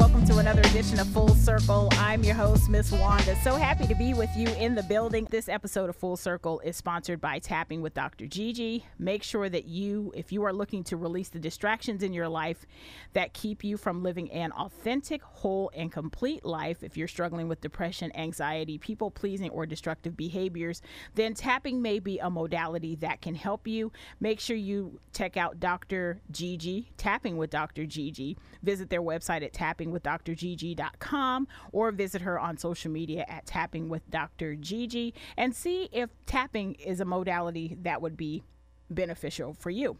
[0.00, 1.90] welcome to another edition of Full Circle.
[1.92, 3.36] I'm your host, Miss Wanda.
[3.42, 5.26] So happy to be with you in the building.
[5.30, 8.26] This episode of Full Circle is sponsored by Tapping with Dr.
[8.26, 8.86] Gigi.
[8.98, 12.64] Make sure that you, if you are looking to release the distractions in your life
[13.12, 17.60] that keep you from living an authentic, whole, and complete life, if you're struggling with
[17.60, 20.80] depression, anxiety, people pleasing, or destructive behaviors,
[21.14, 23.92] then tapping may be a modality that can help you.
[24.18, 26.22] Make sure you check out Dr.
[26.30, 27.84] Gigi, Tapping with Dr.
[27.84, 28.38] Gigi.
[28.62, 29.52] Visit their website at
[29.90, 34.56] tappingwithdrgg.com or visit her on social media at Tapping with Dr.
[35.36, 38.42] And see if tapping is a modality that would be
[38.90, 39.96] beneficial for you.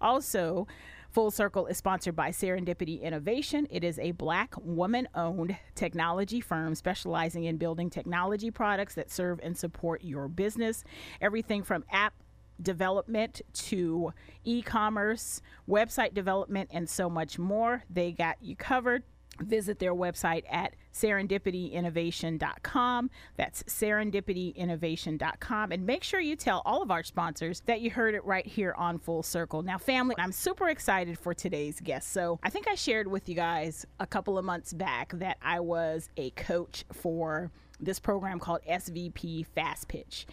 [0.00, 0.66] Also,
[1.10, 3.66] Full Circle is sponsored by Serendipity Innovation.
[3.70, 9.40] It is a black woman owned technology firm specializing in building technology products that serve
[9.42, 10.84] and support your business.
[11.20, 12.12] Everything from app
[12.60, 14.12] development to
[14.44, 17.84] e commerce, website development, and so much more.
[17.88, 19.02] They got you covered.
[19.40, 23.10] Visit their website at serendipityinnovation.com.
[23.36, 25.72] That's serendipityinnovation.com.
[25.72, 28.74] And make sure you tell all of our sponsors that you heard it right here
[28.76, 29.62] on Full Circle.
[29.62, 32.12] Now, family, I'm super excited for today's guest.
[32.12, 35.60] So, I think I shared with you guys a couple of months back that I
[35.60, 40.26] was a coach for this program called SVP Fast Pitch.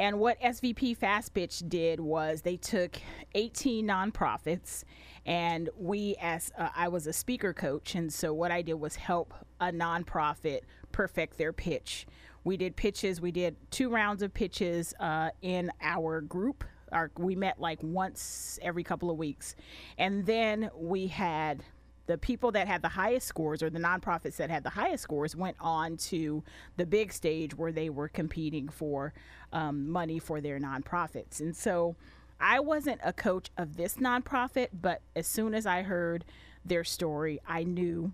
[0.00, 2.96] And what SVP Fast Pitch did was they took
[3.34, 4.84] 18 nonprofits,
[5.26, 8.96] and we, as uh, I was a speaker coach, and so what I did was
[8.96, 12.06] help a nonprofit perfect their pitch.
[12.44, 13.20] We did pitches.
[13.20, 16.64] We did two rounds of pitches uh, in our group.
[16.92, 19.54] Our, we met like once every couple of weeks,
[19.98, 21.62] and then we had
[22.10, 25.36] the people that had the highest scores or the nonprofits that had the highest scores
[25.36, 26.42] went on to
[26.76, 29.14] the big stage where they were competing for
[29.52, 31.38] um, money for their nonprofits.
[31.38, 31.94] And so
[32.40, 36.24] I wasn't a coach of this nonprofit, but as soon as I heard
[36.64, 38.12] their story, I knew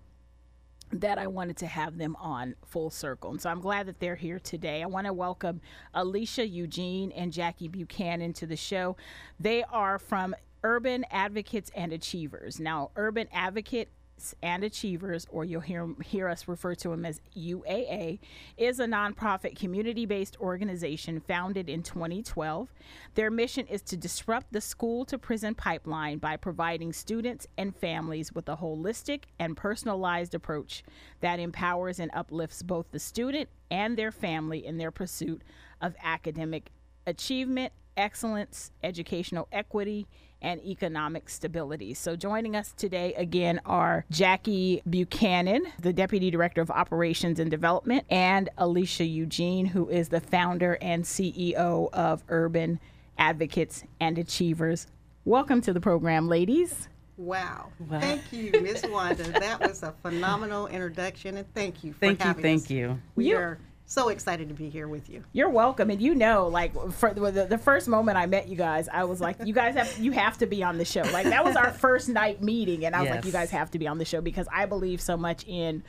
[0.91, 3.31] that I wanted to have them on full circle.
[3.31, 4.83] And so I'm glad that they're here today.
[4.83, 5.59] I want to welcome
[5.95, 8.95] Alecia Eugene and Jackie Buchanan to the show.
[9.39, 10.35] They are from
[10.67, 12.59] Urban Advocates and Achievers.
[12.59, 18.19] Now, Urban Advocates and Achievers, or you'll hear, hear us refer to them as UAA,
[18.57, 22.67] is a nonprofit community based organization founded in 2012.
[23.15, 28.33] Their mission is to disrupt the school to prison pipeline by providing students and families
[28.33, 30.83] with a holistic and personalized approach
[31.21, 35.43] that empowers and uplifts both the student and their family in their pursuit
[35.79, 36.71] of academic
[37.05, 40.05] achievement, excellence, educational equity,
[40.41, 41.93] and economic stability.
[41.93, 48.05] So, joining us today again are Jackie Buchanan, the Deputy Director of Operations and Development,
[48.09, 52.79] and Alecia Eugene, who is the founder and CEO of Urban
[53.17, 54.87] Advocates and Achievers.
[55.25, 56.87] Welcome to the program, ladies.
[57.17, 57.71] Wow.
[57.89, 57.99] wow.
[57.99, 58.85] Thank you, Ms.
[58.89, 59.23] Wanda.
[59.23, 62.69] that was a phenomenal introduction, and thank you for thank having you, thank us.
[62.69, 63.01] you.
[63.15, 65.23] We you, are so excited to be here with you.
[65.31, 68.89] You're welcome, and you know, like for the, the, first moment I met you guys,
[68.89, 71.03] I was like, you guys have you have to be on the show.
[71.03, 73.15] Like that was our first night meeting, and I was yes.
[73.15, 75.83] like, you guys have to be on the show because I believe so much in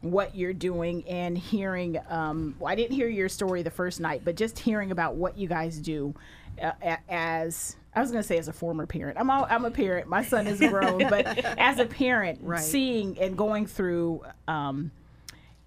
[0.00, 1.98] what you're doing and hearing.
[2.08, 5.36] Um, well, I didn't hear your story the first night, but just hearing about what
[5.36, 6.14] you guys do
[6.62, 9.18] uh, as I was going to say as a former parent.
[9.18, 10.08] I'm a, I'm a parent.
[10.08, 11.26] My son is grown, but
[11.58, 12.60] as a parent, right.
[12.62, 14.22] seeing and going through.
[14.48, 14.92] Um,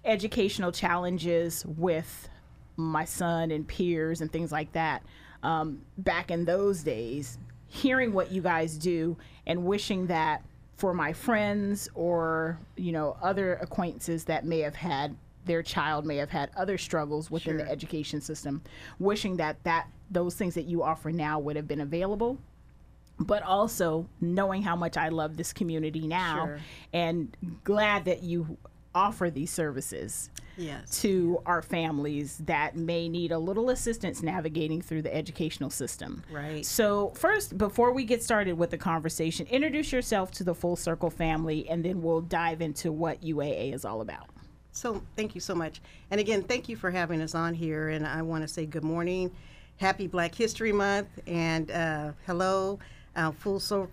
[0.08, 2.28] educational challenges with
[2.76, 5.02] my son and peers and things like that
[5.42, 10.42] um, back in those days, hearing what you guys do and wishing that
[10.76, 15.14] for my friends or you know other acquaintances that may have had
[15.44, 17.64] their child may have had other struggles within sure.
[17.64, 18.62] the education system
[19.00, 22.38] wishing that that those things that you offer now would have been available
[23.18, 26.60] but also knowing how much I love this community now sure.
[26.92, 28.56] and glad that you
[28.98, 31.00] offer these services yes.
[31.00, 36.24] to our families that may need a little assistance navigating through the educational system.
[36.30, 36.66] Right.
[36.66, 41.10] So, first, before we get started with the conversation, introduce yourself to the Full Circle
[41.10, 44.26] family, and then we'll dive into what UAA is all about.
[44.72, 45.80] So, thank you so much.
[46.10, 47.90] And again, thank you for having us on here.
[47.90, 49.30] And I want to say good morning,
[49.76, 52.80] happy Black History Month, and uh, hello.
[53.16, 53.88] Uh, full, so,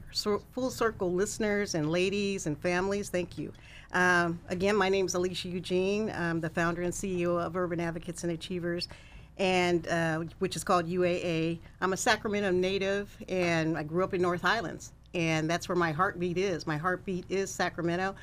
[0.52, 3.52] full circle listeners and ladies and families, thank you.
[3.96, 6.12] Um, again, my name is Alecia Eugene.
[6.12, 8.90] I'm the founder and CEO of Urban Advocates and Achievers,
[9.38, 11.60] and uh, which is called UAA.
[11.80, 15.94] I'm a Sacramento native, and I grew up in North Highlands, and that's where my
[15.94, 16.68] heartbeat is.
[16.68, 18.16] My heartbeat is Sacramento.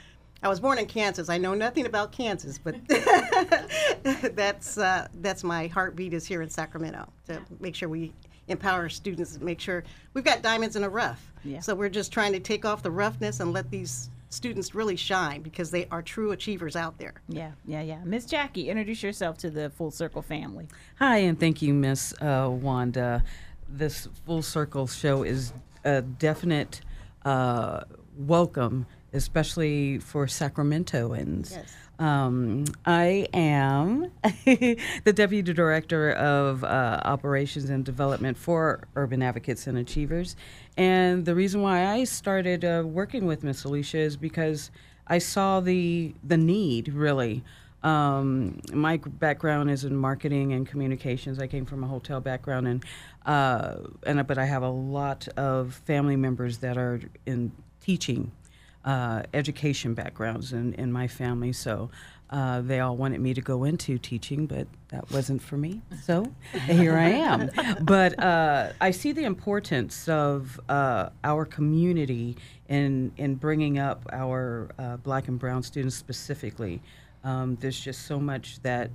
[0.43, 1.31] I was born in Kansas.
[1.31, 2.75] I know nothing about Kansas, but
[4.37, 8.13] that's uh, that's my heartbeat is here in Sacramento to make sure we
[8.49, 11.33] empower students, make sure we've got diamonds in the rough.
[11.45, 11.61] Yeah.
[11.61, 15.43] So we're just trying to take off the roughness and let these students really shine
[15.43, 17.15] because they are true achievers out there.
[17.29, 18.01] Yeah, yeah, yeah.
[18.05, 20.69] Miss Jackie, introduce yourself to the Full Circle family.
[20.99, 23.23] Hi, and thank you, Miss uh, Wanda.
[23.69, 25.53] This Full Circle show is
[25.85, 26.81] a definite
[27.25, 27.83] uh,
[28.17, 31.53] welcome, especially for Sacramentoans.
[31.53, 31.75] Yes.
[32.03, 34.11] Um, I am
[34.45, 40.35] the Deputy Director of uh, Operations and Development for Urban Advocates and Achievers.
[40.77, 44.73] And the reason why I started uh, working with Miss Alecia is because
[45.07, 47.45] I saw the, the need, really.
[47.85, 51.39] Um, my background is in marketing and communications.
[51.39, 52.85] I came from a hotel background, and
[53.27, 57.51] uh, and but I have a lot of family members that are in
[57.81, 58.31] teaching
[58.85, 61.53] uh, education backgrounds in, in my family.
[61.53, 61.91] So
[62.31, 65.83] uh, they all wanted me to go into teaching, but that wasn't for me.
[66.03, 66.33] So
[66.67, 67.51] here I am.
[67.83, 72.37] But uh, I see the importance of uh, our community
[72.69, 76.81] in, in bringing up our uh, black and brown students specifically.
[77.23, 78.91] Um, there's just so much that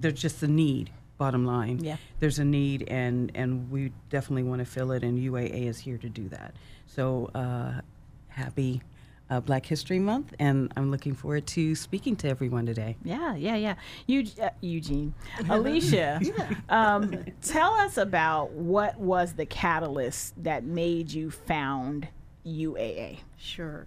[0.00, 1.78] there's just a need bottom line.
[1.78, 1.96] Yeah.
[2.18, 5.98] There's a need, and, and we definitely want to fill it, and UAA is here
[5.98, 6.54] to do that.
[6.86, 7.82] So uh,
[8.28, 8.82] happy
[9.30, 12.96] uh, Black History Month, and I'm looking forward to speaking to everyone today.
[13.04, 13.74] Yeah, yeah, yeah.
[14.06, 21.30] Eu- uh, Eugene, Alecia, um, tell us about what was the catalyst that made you
[21.30, 22.08] found
[22.44, 23.18] UAA.
[23.38, 23.86] Sure.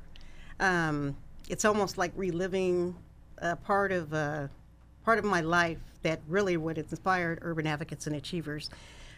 [0.59, 1.17] Um,
[1.49, 2.95] it's almost like reliving
[3.39, 4.47] a part of uh,
[5.03, 8.69] part of my life that really would inspired urban advocates and achievers.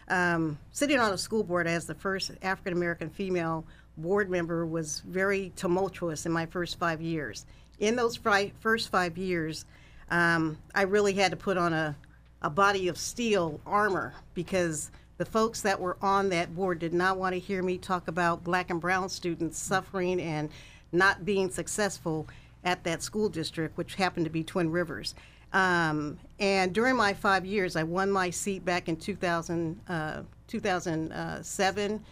[0.08, 3.64] Um, sitting on a school board as the first African American female
[3.96, 7.46] board member was very tumultuous in my first five years.
[7.78, 9.64] In those fi- first five years,
[10.10, 11.96] um, I really had to put on a,
[12.42, 17.16] a body of steel armor because the folks that were on that board did not
[17.16, 20.50] want to hear me talk about black and brown students suffering and
[20.92, 22.26] not being successful
[22.64, 25.14] at that school district, which happened to be Twin Rivers.
[25.52, 32.04] Um, and during my five years, I won my seat back in 2000, uh, 2007,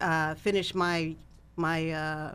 [0.00, 1.16] uh, finished my
[1.60, 2.34] my uh,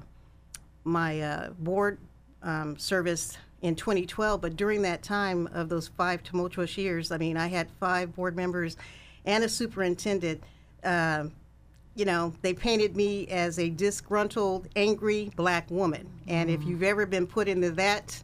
[0.83, 1.97] my uh, board
[2.43, 4.39] um, service in 2012.
[4.39, 8.35] But during that time of those five tumultuous years, I mean, I had five board
[8.35, 8.77] members
[9.25, 10.41] and a superintendent.
[10.83, 11.25] Uh,
[11.95, 16.07] you know, they painted me as a disgruntled, angry black woman.
[16.27, 18.21] And if you've ever been put into that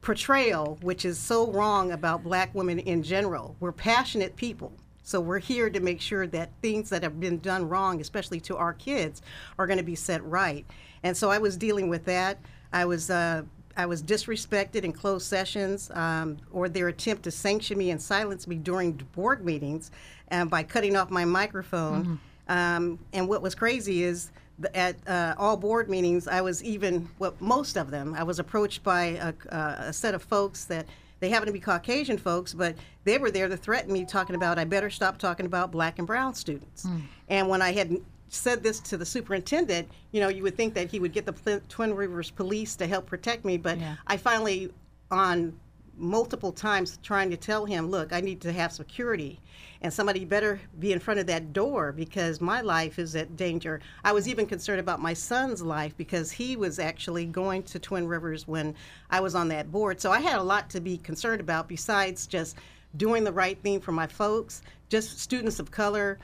[0.00, 4.72] portrayal, which is so wrong about black women in general, we're passionate people.
[5.06, 8.56] So we're here to make sure that things that have been done wrong, especially to
[8.56, 9.22] our kids,
[9.56, 10.66] are going to be set right.
[11.04, 12.38] And so I was dealing with that.
[12.72, 13.42] I was uh,
[13.76, 18.48] I was disrespected in closed sessions, um, or their attempt to sanction me and silence
[18.48, 19.92] me during board meetings,
[20.32, 22.18] uh, by cutting off my microphone.
[22.48, 27.08] Um, and what was crazy is th- at uh, all board meetings, I was even,
[27.18, 30.86] well, most of them, I was approached by a, uh, a set of folks that
[31.20, 32.74] they happen to be Caucasian folks, but
[33.04, 36.06] they were there to threaten me, talking about I better stop talking about black and
[36.06, 36.82] brown students.
[36.84, 37.00] Hmm.
[37.28, 37.96] And when I had
[38.28, 41.60] said this to the superintendent, you know, you would think that he would get the
[41.68, 43.96] Twin Rivers Police to help protect me, but Yeah.
[44.06, 44.72] I finally,
[45.10, 45.58] on
[45.96, 49.40] multiple times, trying to tell him, look, I need to have security,
[49.82, 53.80] and somebody better be in front of that door because my life is at danger.
[54.04, 58.06] I was even concerned about my son's life because he was actually going to Twin
[58.06, 58.74] Rivers when
[59.10, 60.00] I was on that board.
[60.00, 62.56] So I had a lot to be concerned about besides just
[62.96, 66.18] doing the right thing for my folks, just students of color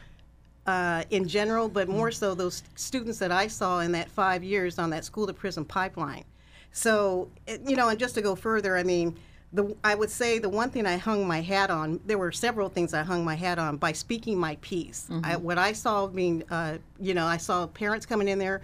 [0.67, 4.79] uh, in general, but more so those students that I saw in that five years
[4.79, 6.25] on that school to prison pipeline.
[6.73, 7.29] So,
[7.67, 9.19] you know, and just to go further, I mean,
[9.53, 12.69] the, I would say the one thing I hung my hat on, there were several
[12.69, 15.09] things I hung my hat on by speaking my piece.
[15.23, 18.63] I, what I saw, being, uh, you know, I saw parents coming in there,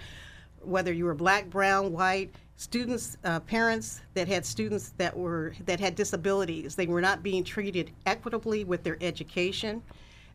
[0.63, 5.79] whether you were black, brown, white, students, uh, parents that had students that were that
[5.79, 6.75] had disabilities.
[6.75, 9.83] They were not being treated equitably with their education.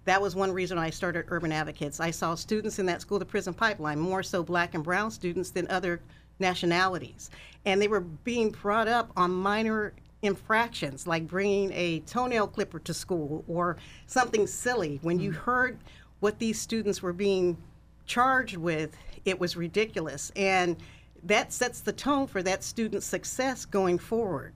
[0.06, 2.00] That was one reason I started Urban Advocates.
[2.00, 5.50] I saw students in that school to prison pipeline, more so black and brown students
[5.50, 6.02] than other
[6.40, 7.30] nationalities.
[7.66, 9.94] And they were being brought up on minor
[10.24, 13.78] infractions, like bringing a toenail clipper to school or
[14.08, 15.00] something silly.
[15.04, 15.78] When you heard
[16.22, 17.58] what these students were being
[18.06, 20.32] charged with, it was ridiculous.
[20.36, 20.78] And
[21.24, 24.54] that sets the tone for that student's success going forward.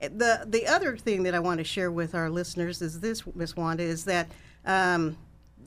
[0.00, 3.56] The the other thing that I want to share with our listeners is this, Ms.
[3.56, 4.28] Wanda, is that
[4.64, 5.16] um,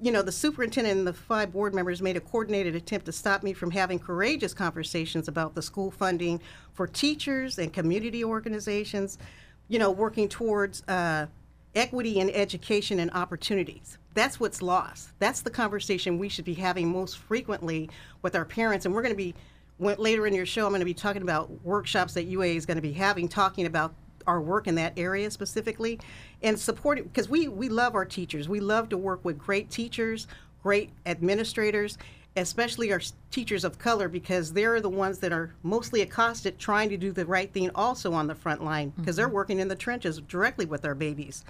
[0.01, 3.43] you know the superintendent and the five board members made a coordinated attempt to stop
[3.43, 6.41] me from having courageous conversations about the school funding
[6.73, 9.17] for teachers and community organizations.
[9.67, 11.27] You know, working towards uh,
[11.75, 13.97] equity in education and opportunities.
[14.13, 15.11] That's what's lost.
[15.19, 17.89] That's the conversation we should be having most frequently
[18.21, 19.33] with our parents, and we're going to be
[19.81, 22.75] later in your show, I'm going to be talking about workshops that UA is going
[22.75, 23.93] to be having, talking about
[24.27, 25.99] our work in that area specifically,
[26.41, 28.47] and support it because we we love our teachers.
[28.47, 30.27] We love to work with great teachers,
[30.63, 31.97] great administrators,
[32.35, 36.97] especially our teachers of color because they're the ones that are mostly accosted trying to
[36.97, 40.19] do the right thing also on the front line because they're working in the trenches
[40.27, 41.43] directly with our babies.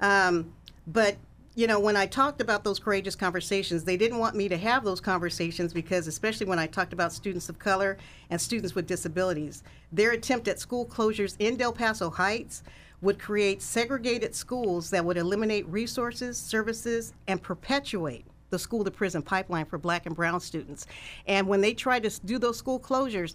[0.00, 0.52] Um,
[0.86, 1.16] but
[1.54, 4.84] you know, when I talked about those courageous conversations, they didn't want me to have
[4.84, 7.98] those conversations because, especially when I talked about students of color
[8.30, 12.62] and students with disabilities, their attempt at school closures in Del Paso Heights
[13.02, 19.22] would create segregated schools that would eliminate resources, services, and perpetuate the school to prison
[19.22, 20.86] pipeline for black and brown students.
[21.26, 23.34] And when they tried to do those school closures,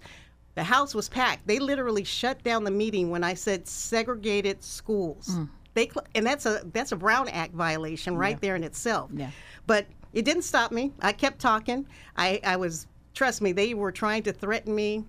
[0.55, 1.47] the house was packed.
[1.47, 5.29] They literally shut down the meeting when I said segregated schools.
[5.29, 5.49] Mm.
[5.75, 9.11] They cl- and that's a that's a Brown Act violation right there in itself.
[9.13, 9.29] Yeah.
[9.67, 10.93] But it didn't stop me.
[11.01, 11.85] I kept talking.
[12.17, 15.05] I, I was trust me, they were trying to threaten me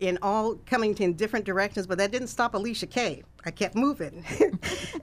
[0.00, 3.22] in all coming in different directions, but that didn't stop Alecia Kay.
[3.44, 4.24] I kept moving.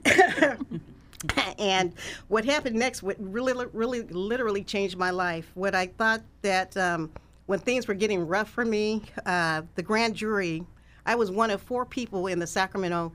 [1.60, 1.94] and
[2.28, 7.10] what happened next what really really literally changed my life what i thought that um,
[7.48, 10.64] when things were getting rough for me uh, the grand jury
[11.06, 13.12] i was one of four people in the sacramento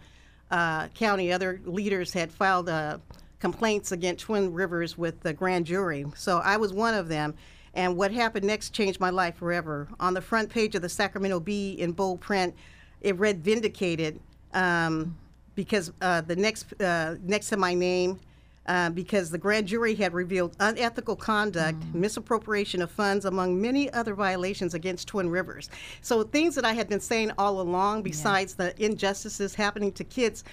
[0.51, 2.99] uh, county other leaders had filed uh,
[3.39, 6.05] complaints against twin rivers with the grand jury.
[6.17, 7.35] So i was one of them
[7.75, 9.89] and what happened next changed my life forever.
[10.01, 12.55] On the front page of the sacramento bee in bold print
[13.01, 14.21] it read vindicated
[14.53, 15.17] um,
[15.55, 18.21] because uh, the next uh, next to my name,
[18.67, 24.15] uh, because the grand jury had revealed unethical conduct, misappropriation of funds, among many other
[24.15, 25.71] violations against Twin Rivers.
[26.03, 30.45] So things that I had been saying all along, besides the injustices happening to kids.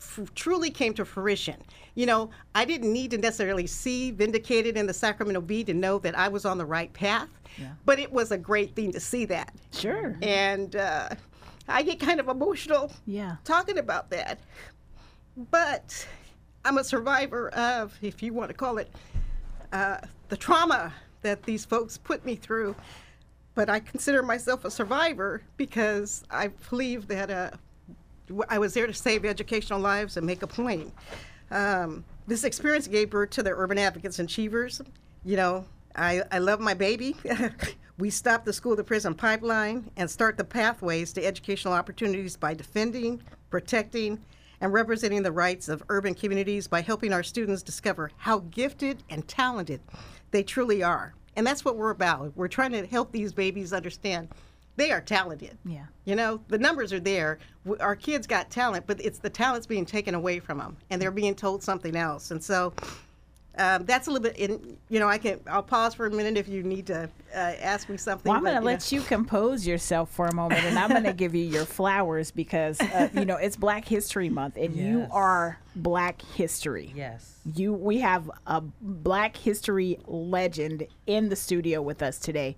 [0.00, 1.62] F- truly came to fruition.
[1.94, 6.00] You know, I didn't need to necessarily see vindicated in the Sacramento Bee to know
[6.00, 7.28] that I was on the right path,
[7.84, 9.54] but it was a great thing to see that.
[9.70, 10.16] Sure.
[10.20, 11.10] And uh,
[11.68, 13.36] I get kind of emotional Yeah.
[13.44, 14.40] talking about that.
[15.52, 16.06] But
[16.64, 18.90] I'm a survivor of, if you want to call it,
[19.72, 20.92] uh, the trauma
[21.22, 22.74] that these folks put me through.
[23.54, 27.50] But I consider myself a survivor because I believe that uh,
[28.48, 30.92] I was there to save educational lives and make a point.
[31.50, 34.80] Um, this experience gave birth to the Urban Advocates and Achievers.
[35.24, 35.66] You know,
[35.96, 37.16] I, I love my baby.
[37.98, 42.54] we stop the school to prison pipeline and start the pathways to educational opportunities by
[42.54, 44.18] defending, protecting,
[44.62, 49.26] and representing the rights of urban communities by helping our students discover how gifted and
[49.26, 49.80] talented
[50.30, 51.12] they truly are.
[51.36, 52.32] And that's what we're about.
[52.36, 54.28] We're trying to help these babies understand
[54.76, 55.58] they are talented.
[55.64, 55.86] Yeah.
[56.04, 57.40] You know, the numbers are there.
[57.80, 61.10] Our kids got talent, but it's the talent's being taken away from them, and they're
[61.10, 62.30] being told something else.
[62.30, 62.72] And so
[63.58, 64.38] um, that's a little bit.
[64.38, 65.40] In, you know, I can.
[65.46, 67.04] I'll pause for a minute if you need to
[67.34, 68.30] uh, ask me something.
[68.30, 68.70] Well, I'm going to you know.
[68.70, 72.30] let you compose yourself for a moment, and I'm going to give you your flowers
[72.30, 76.92] because uh, you know it's Black History Month, and you are Black history.
[76.96, 77.40] Yes.
[77.54, 82.56] You, we have a Black history legend in the studio with us today.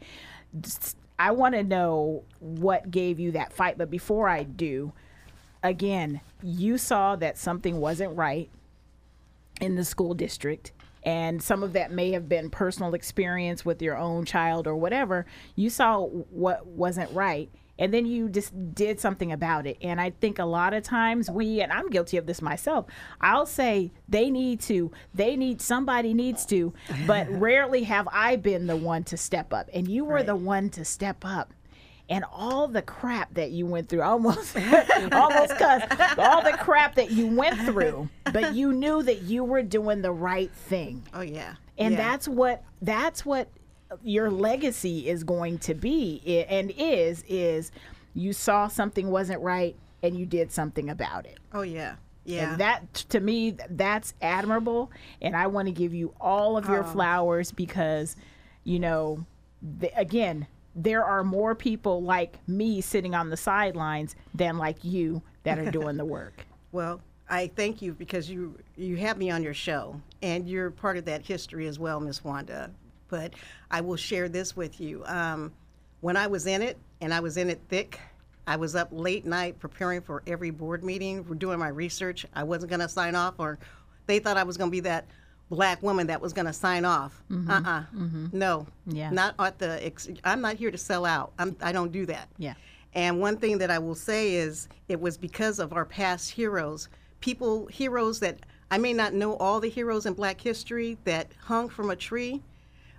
[1.19, 4.93] i want to know what gave you that fight, but before I do,
[5.65, 8.49] again, you saw that something wasn't right
[9.61, 10.73] in the school district
[11.05, 15.27] and some of that may have been personal experience with your own child or whatever
[15.55, 19.77] you saw what wasn't right and then you just did something about it.
[19.83, 22.87] And i think a lot of times we and i'm guilty of this myself
[23.21, 26.73] i'll say they need to they need somebody needs to
[27.07, 29.69] but rarely have i been the one to step up.
[29.73, 31.53] And you were the one to step up
[32.09, 34.57] and all the crap that you went through almost
[35.13, 35.83] almost cuss
[36.19, 40.13] all the crap that you went through but you knew that you were doing the
[40.13, 41.55] right thing Oh yeah.
[41.79, 41.99] and yeah.
[41.99, 43.49] that's what that's what
[44.03, 47.71] your legacy is going to be and is is
[48.15, 51.97] you saw something wasn't right and you did something about it Oh yeah.
[52.27, 52.53] Yeah.
[52.53, 56.83] and that to me that's admirable and i want to give you all of your
[56.83, 56.87] oh.
[56.87, 58.17] flowers because
[58.65, 59.27] you know
[59.61, 65.23] the, again there are more people like me sitting on the sidelines than like you
[65.45, 67.01] that are doing the work Well,
[67.31, 71.05] I thank you because you you have me on your show, and you're part of
[71.05, 72.69] that history as well, Miss Wanda.
[73.09, 73.35] But
[73.71, 75.05] I will share this with you.
[75.07, 75.53] Um,
[76.01, 78.01] when I was in it, and I was in it thick,
[78.49, 82.27] I was up late night preparing for every board meeting, doing my research.
[82.35, 83.61] I wasn't going to sign off, or
[84.07, 85.07] they thought I was going to be that
[85.55, 87.23] black woman that was going to sign off.
[87.31, 87.83] Uh-uh.
[88.33, 88.67] No.
[88.87, 89.11] Yeah.
[89.11, 89.85] Not at the.
[89.85, 91.33] Ex- I'm not here to sell out.
[91.39, 92.29] I'm, I don't do that.
[92.39, 92.55] Yeah.
[92.95, 96.89] And one thing that I will say is it was because of our past heroes,
[97.21, 98.39] people, heroes that
[98.71, 102.43] I may not know all the heroes in black history that hung from a tree,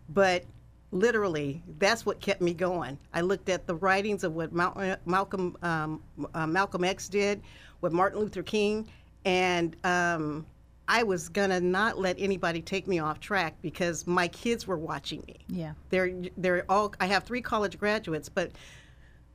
[0.09, 0.43] but
[0.91, 2.97] literally, that's what kept me going.
[3.13, 6.01] I looked at the writings of what Mal- Malcolm um,
[6.33, 7.41] uh, Malcolm X did,
[7.79, 8.87] what Martin Luther King,
[9.25, 10.45] and um,
[10.87, 15.23] I was gonna not let anybody take me off track because my kids were watching
[15.27, 15.37] me.
[15.47, 15.73] Yeah.
[15.89, 16.93] They're they're all.
[16.99, 18.51] I have three college graduates, but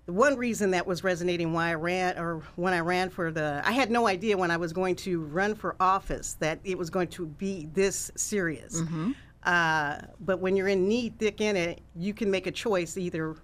[0.06, 3.62] the one reason that was resonating why I ran or when I ran for the
[3.64, 6.90] I had no idea when I was going to run for office that it was
[6.90, 8.80] going to be this serious.
[9.42, 13.36] Uh, but when you're in knee thick in it, you can make a choice either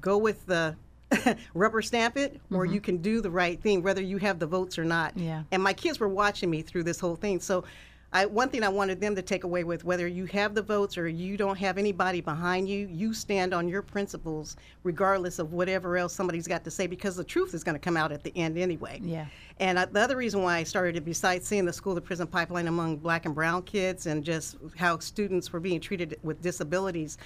[0.00, 0.76] go with the
[1.54, 2.84] rubber stamp it or you mm-hmm.
[2.84, 5.16] can do the right thing whether you have the votes or not.
[5.16, 5.42] Yeah.
[5.52, 7.40] And my kids were watching me through this whole thing.
[7.40, 7.64] So
[8.10, 10.96] I, one thing I wanted them to take away with whether you have the votes
[10.96, 15.98] or you don't have anybody behind you, you stand on your principles regardless of whatever
[15.98, 18.34] else somebody's got to say because the truth is going to come out at the
[18.34, 18.98] end anyway.
[19.02, 19.26] Yeah.
[19.60, 22.26] And I, the other reason why I started it, besides seeing the school to prison
[22.26, 27.18] pipeline among black and brown kids and just how students were being treated with disabilities,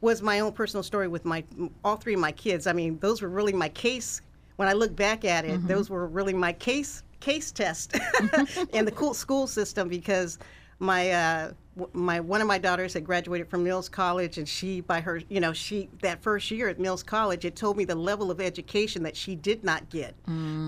[0.00, 1.44] was my own personal story with my
[1.84, 2.66] all three of my kids.
[2.66, 4.20] I mean, those were really my case.
[4.56, 7.98] When I look back at it, those were really my case case test
[8.72, 10.38] in the cool school system because
[10.78, 11.52] my uh,
[11.92, 15.40] my one of my daughters had graduated from Mills College, and she by her you
[15.40, 19.02] know she that first year at Mills College, it told me the level of education
[19.02, 20.14] that she did not get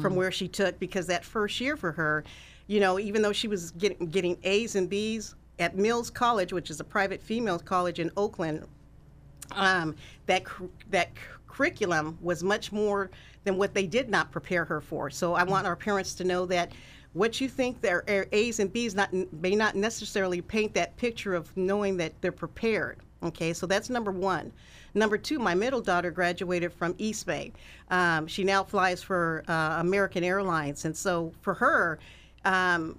[0.02, 2.24] from where she took because that first year for her,
[2.66, 6.70] you know, even though she was getting getting A's and B's at Mills College, which
[6.70, 8.66] is a private female college in Oakland,
[9.56, 9.94] um,
[10.26, 13.10] that cur- that cu- curriculum was much more
[13.44, 15.10] than what they did not prepare her for.
[15.10, 16.72] So I want our parents to know that
[17.12, 21.54] what you think their A's and B's not may not necessarily paint that picture of
[21.56, 22.98] knowing that they're prepared.
[23.22, 24.52] Okay, so that's number one.
[24.94, 27.52] Number two, my middle daughter graduated from East Bay.
[27.90, 31.98] Um, she now flies for uh, American Airlines, and so for her.
[32.44, 32.98] Um,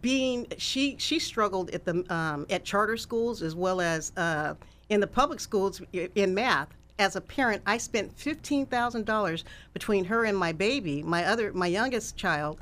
[0.00, 4.54] being she she struggled at the um, at charter schools as well as uh,
[4.92, 6.68] in the public schools in math.
[6.98, 11.52] As a parent, I spent fifteen thousand dollars between her and my baby, my other
[11.54, 12.60] my youngest child,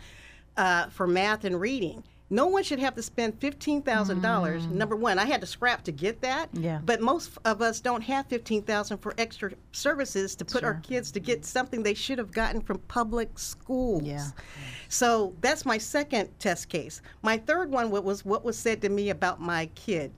[0.56, 2.04] uh, for math and reading.
[2.32, 4.64] No one should have to spend fifteen thousand dollars.
[4.66, 6.48] Number one, I had to scrap to get that.
[6.52, 6.80] Yeah.
[6.84, 11.10] But most of us don't have fifteen thousand for extra services to put our kids
[11.10, 14.04] to get something they should have gotten from public schools.
[14.04, 14.28] Yeah.
[14.88, 17.02] So that's my second test case.
[17.22, 20.12] My third one was what was said to me about my kid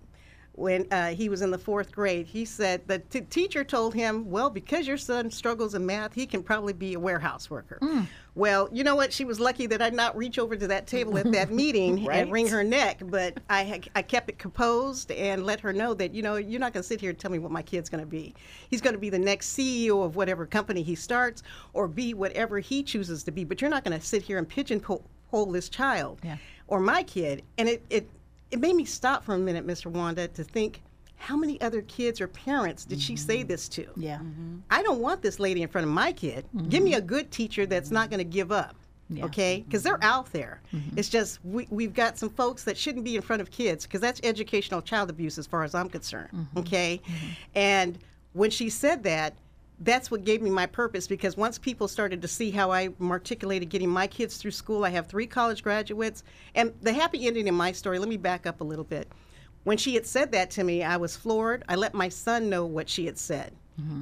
[0.54, 2.26] when uh, he was in the fourth grade.
[2.26, 6.26] He said the t- teacher told him, "Well, because your son struggles in math, he
[6.26, 7.78] can probably be a warehouse worker."
[8.34, 9.12] Well, you know what?
[9.12, 12.04] She was lucky that I did not reach over to that table at that meeting
[12.04, 12.18] Right.
[12.20, 15.94] and wring her neck, but I ha- I kept it composed and let her know
[15.94, 17.88] that you know you're not going to sit here and tell me what my kid's
[17.88, 18.34] going to be.
[18.70, 22.58] He's going to be the next CEO of whatever company he starts, or be whatever
[22.58, 23.44] he chooses to be.
[23.44, 25.02] But you're not going to sit here and pigeonhole
[25.50, 26.36] this child Yeah.
[26.68, 27.42] or my kid.
[27.58, 28.08] And it, it
[28.52, 29.86] it made me stop for a minute, Mr.
[29.86, 30.82] Wanda, to think.
[31.16, 33.46] How many other kids or parents did she say mm-hmm.
[33.46, 33.86] this to?
[33.96, 34.16] Yeah.
[34.16, 34.56] Mm-hmm.
[34.72, 36.44] I don't want this lady in front of my kid.
[36.52, 36.68] Mm-hmm.
[36.68, 38.74] Give me a good teacher that's not going to give up.
[39.08, 39.26] Yeah.
[39.26, 39.62] Okay?
[39.64, 40.60] Because they're out there.
[40.96, 44.00] It's just we, we've got some folks that shouldn't be in front of kids because
[44.00, 46.46] that's educational child abuse as far as I'm concerned.
[46.56, 47.00] Okay?
[47.54, 47.98] And
[48.32, 49.34] when she said that,
[49.80, 53.68] that's what gave me my purpose because once people started to see how I articulated
[53.68, 56.22] getting my kids through school, I have three college graduates.
[56.54, 59.10] And the happy ending in my story, let me back up a little bit.
[59.64, 61.64] When she had said that to me, I was floored.
[61.68, 63.52] I let my son know what she had said.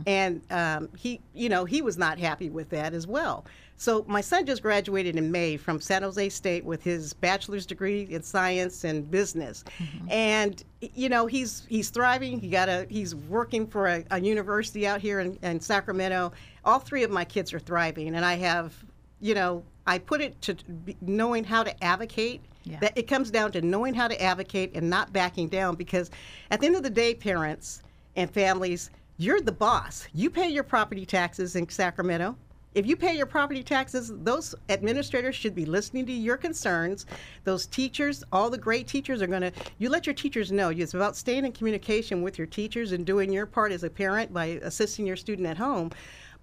[0.06, 3.44] And um, he, you know, he was not happy with that as well.
[3.80, 8.06] So my son just graduated in May from San Jose State with his bachelor's degree
[8.10, 9.64] in science and business,
[10.10, 12.38] and you know he's he's thriving.
[12.38, 16.30] He got a he's working for a, a university out here in, in Sacramento.
[16.62, 18.74] All three of my kids are thriving, and I have,
[19.18, 20.56] you know, I put it to
[21.00, 22.42] knowing how to advocate.
[22.64, 22.80] Yeah.
[22.80, 26.10] That it comes down to knowing how to advocate and not backing down because
[26.50, 27.82] at the end of the day, parents
[28.14, 30.08] and families, you're the boss.
[30.14, 32.36] You pay your property taxes in Sacramento.
[32.74, 37.04] If you pay your property taxes, those administrators should be listening to your concerns.
[37.44, 40.70] Those teachers, all the great teachers are going to, you let your teachers know.
[40.70, 44.32] It's about staying in communication with your teachers and doing your part as a parent
[44.32, 45.90] by assisting your student at home.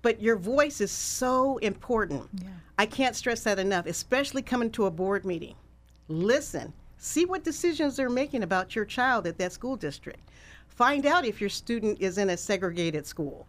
[0.04, 2.30] But your voice is so important.
[2.78, 5.56] I can't stress that enough, especially coming to a board meeting
[6.10, 10.20] listen, see what decisions they're making about your child at that school district.
[10.78, 13.48] Find out if your student is in a segregated school.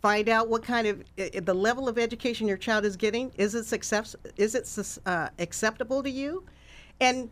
[0.00, 3.32] Find out what kind of i- the level of education your child is getting.
[3.36, 4.14] Is it success?
[4.36, 6.44] Is it uh, acceptable to you?
[7.00, 7.28] And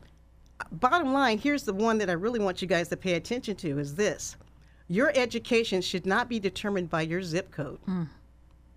[0.58, 3.54] uh, bottom line, here's the one that I really want you guys to pay attention
[3.56, 4.36] to: is this:
[4.88, 7.78] your education should not be determined by your zip code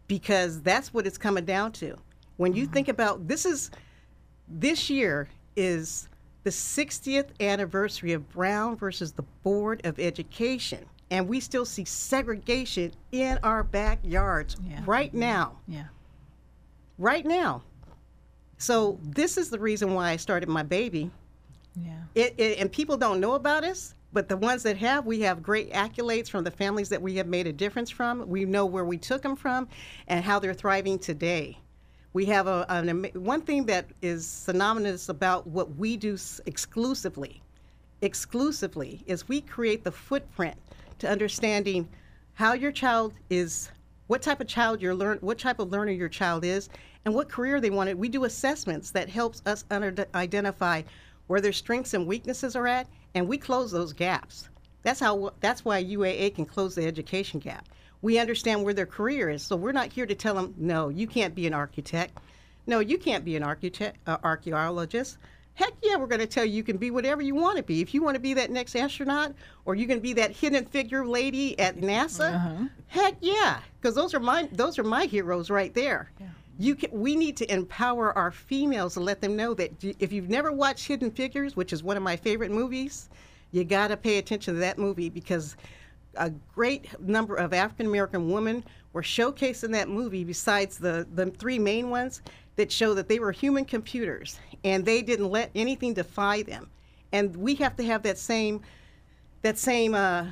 [0.08, 1.98] because that's what it's coming down to.
[2.38, 3.72] When you think about this is
[4.48, 6.09] this year is
[6.44, 10.86] the 60th anniversary of Brown versus the Board of Education.
[11.12, 14.82] and we still see segregation in our backyards Yeah.
[14.86, 15.20] right mm-hmm.
[15.20, 15.58] now.
[15.68, 15.86] Yeah.
[17.00, 17.64] Right now.
[18.60, 21.10] So this is the reason why I started my baby.
[21.76, 21.94] Yeah.
[22.14, 25.42] It, it, and people don't know about us, but the ones that have, we have
[25.42, 28.28] great accolades from the families that we have made a difference from.
[28.28, 29.68] We know where we took them from
[30.08, 31.58] and how they're thriving today.
[32.14, 37.44] We have a, an, one thing that is synonymous about what we do exclusively,
[38.02, 40.56] exclusively, is we create the footprint
[41.00, 41.88] to understanding
[42.34, 43.70] how your child is,
[44.08, 46.70] what type of child you're learn, what type of learner your child is,
[47.06, 47.98] and what career they wanted.
[47.98, 50.82] We do assessments that helps us under, identify
[51.28, 54.50] where their strengths and weaknesses are at, and we close those gaps.
[54.82, 55.34] That's how.
[55.42, 57.68] That's why UAA can close the education gap.
[58.02, 61.06] We understand where their career is, so we're not here to tell them, no, you
[61.08, 62.18] can't be an architect.
[62.66, 65.18] No, you can't be an architect, uh, archaeologist.
[65.56, 67.82] Heck yeah, we're going to tell you you can be whatever you want to be.
[67.82, 69.34] If you want to be that next astronaut,
[69.66, 74.22] or you can be that hidden figure lady at NASA, heck yeah, because those are
[74.22, 76.12] my those are my heroes right there.
[76.58, 80.30] You can, we need to empower our females and let them know that if you've
[80.30, 83.10] never watched Hidden Figures, which is one of my favorite movies,
[83.52, 85.58] you got to pay attention to that movie because
[86.16, 91.28] a great number of African American women were showcased in that movie besides the, the
[91.28, 92.22] three main ones
[92.56, 96.70] that show that they were human computers and they didn't let anything defy them.
[97.12, 98.62] And we have to have that same
[99.42, 100.28] that same uh,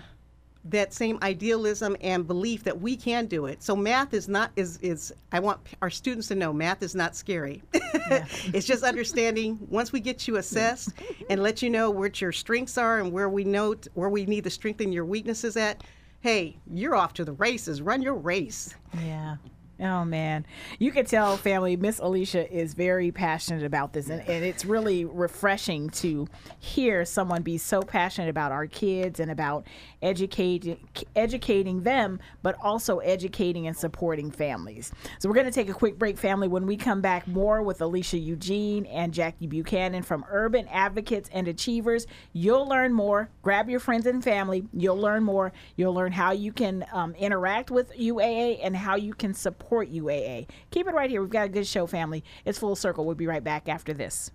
[0.70, 3.64] that same idealism and belief that we can do it.
[3.64, 7.16] So math is not is is I want our students to know math is not
[7.16, 7.64] scary.
[7.74, 10.94] it's just understanding once we get you assessed
[11.30, 14.26] and let you know what your strengths are and where we know t- where we
[14.26, 15.84] need to strengthen your weaknesses at.
[16.20, 17.82] Hey, you're off to the races.
[17.82, 18.74] Run your race.
[19.02, 19.38] Yeah.
[19.80, 20.44] Oh man,
[20.80, 21.76] you can tell, family.
[21.76, 27.44] Miss Alecia is very passionate about this, and, and it's really refreshing to hear someone
[27.44, 29.68] be so passionate about our kids and about
[30.02, 30.80] educating
[31.16, 34.92] educating them, but also educating and supporting families.
[35.20, 36.48] So we're going to take a quick break, family.
[36.48, 41.48] When we come back, more with Alecia Eugene and Jackie Buchanan from Urban Advocates and
[41.48, 42.08] Achievers.
[42.34, 43.30] You'll learn more.
[43.44, 44.66] Grab your friends and family.
[44.74, 45.54] You'll learn more.
[45.76, 50.48] You'll learn how you can um, interact with UAA and how you can support UAA.
[50.72, 51.22] Keep it right here.
[51.22, 52.24] We've got a good show, family.
[52.46, 53.06] It's full circle.
[53.06, 54.32] We'll be right back after this.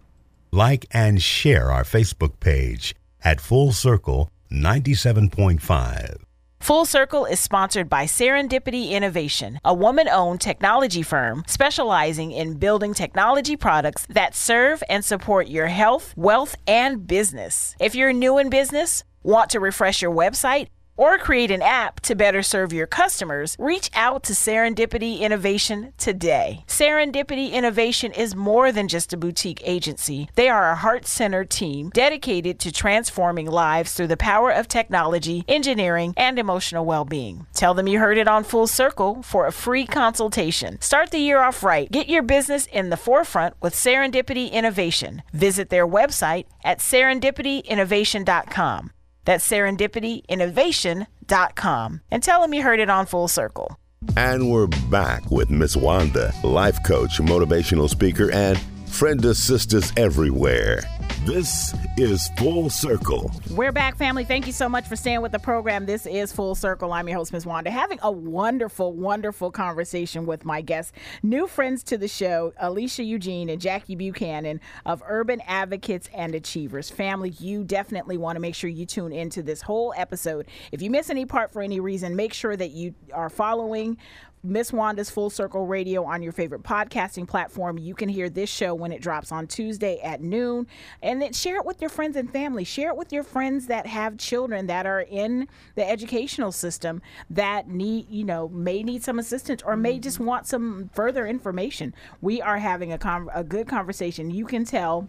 [0.50, 6.16] Like and share our Facebook page at Full Circle 97.5.
[6.60, 12.94] Full Circle is sponsored by Serendipity Innovation, a woman owned technology firm specializing in building
[12.94, 17.74] technology products that serve and support your health, wealth, and business.
[17.80, 20.68] If you're new in business, want to refresh your website,
[21.02, 26.62] or create an app to better serve your customers, reach out to Serendipity Innovation today.
[26.68, 30.28] Serendipity Innovation is more than just a boutique agency.
[30.36, 35.44] They are a heart centered team dedicated to transforming lives through the power of technology,
[35.48, 37.48] engineering, and emotional well being.
[37.52, 40.80] Tell them you heard it on Full Circle for a free consultation.
[40.80, 41.90] Start the year off right.
[41.90, 45.24] Get your business in the forefront with Serendipity Innovation.
[45.32, 48.92] Visit their website at serendipityinnovation.com.
[49.24, 52.00] That's serendipityinnovation.com.
[52.10, 53.78] And tell them you heard it on Full Circle.
[54.16, 58.58] And we're back with Miss Wanda, life coach, motivational speaker, and
[58.92, 60.82] friend of sisters everywhere.
[61.24, 63.30] This is Full Circle.
[63.52, 64.24] We're back, family.
[64.24, 65.86] Thank you so much for staying with the program.
[65.86, 66.92] This is Full Circle.
[66.92, 67.46] I'm your host, Ms.
[67.46, 73.04] Wanda, having a wonderful, wonderful conversation with my guests, new friends to the show, Alecia
[73.06, 76.90] Eugene and Jackie Buchanan of Urban Advocates and Achievers.
[76.90, 80.46] Family, you definitely want to make sure you tune into this whole episode.
[80.70, 83.96] If you miss any part for any reason, make sure that you are following
[84.44, 87.78] Miss Wanda's Full Circle Radio on your favorite podcasting platform.
[87.78, 90.66] You can hear this show when it drops on Tuesday at noon.
[91.00, 92.64] And then share it with your friends and family.
[92.64, 97.00] Share it with your friends that have children that are in the educational system
[97.30, 100.26] that need, you know, may need some assistance or may just mm-hmm.
[100.26, 101.94] want some further information.
[102.20, 104.32] We are having a, con- a good conversation.
[104.32, 105.08] You can tell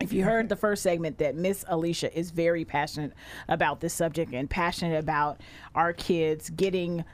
[0.00, 3.12] if you heard the first segment that Miss Alecia is very passionate
[3.48, 5.40] about this subject and passionate about
[5.74, 7.04] our kids getting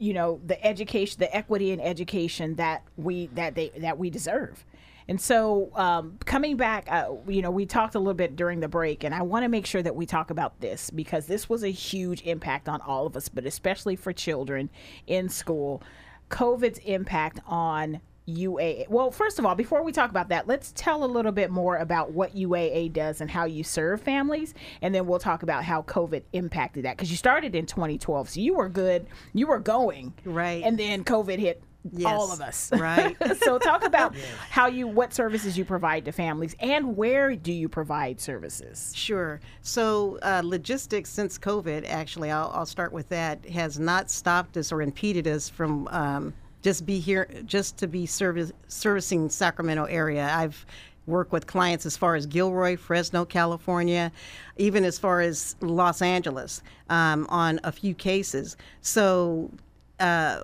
[0.00, 4.64] you know the education the equity in education that we that they that we deserve.
[5.08, 8.68] And so um, coming back uh, you know we talked a little bit during the
[8.68, 11.64] break and i want to make sure that we talk about this because this was
[11.64, 14.70] a huge impact on all of us but especially for children
[15.06, 15.82] in school.
[16.28, 18.88] Covid's impact on UAA.
[18.88, 21.76] Well, first of all, before we talk about that, let's tell a little bit more
[21.78, 25.82] about what UAA does and how you serve families, and then we'll talk about how
[25.82, 26.96] COVID impacted that.
[26.96, 30.62] Because you started in 2012, so you were good, you were going, Right.
[30.64, 31.62] and then COVID hit
[32.04, 32.70] all of us.
[32.72, 33.16] Right.
[33.42, 34.14] so talk about
[34.50, 38.92] how you what services you provide to families and where do you provide services?
[38.94, 39.40] Sure.
[39.62, 44.72] So, uh, logistics since COVID, actually, I'll, I'll start with that, has not stopped us
[44.72, 50.30] or impeded us from um, just be here, just to be service, servicing Sacramento area.
[50.32, 50.64] I've
[51.06, 54.12] worked with clients as far as Gilroy, Fresno, California,
[54.56, 58.56] even as far as Los Angeles um, on a few cases.
[58.80, 59.50] So,
[59.98, 60.40] uh,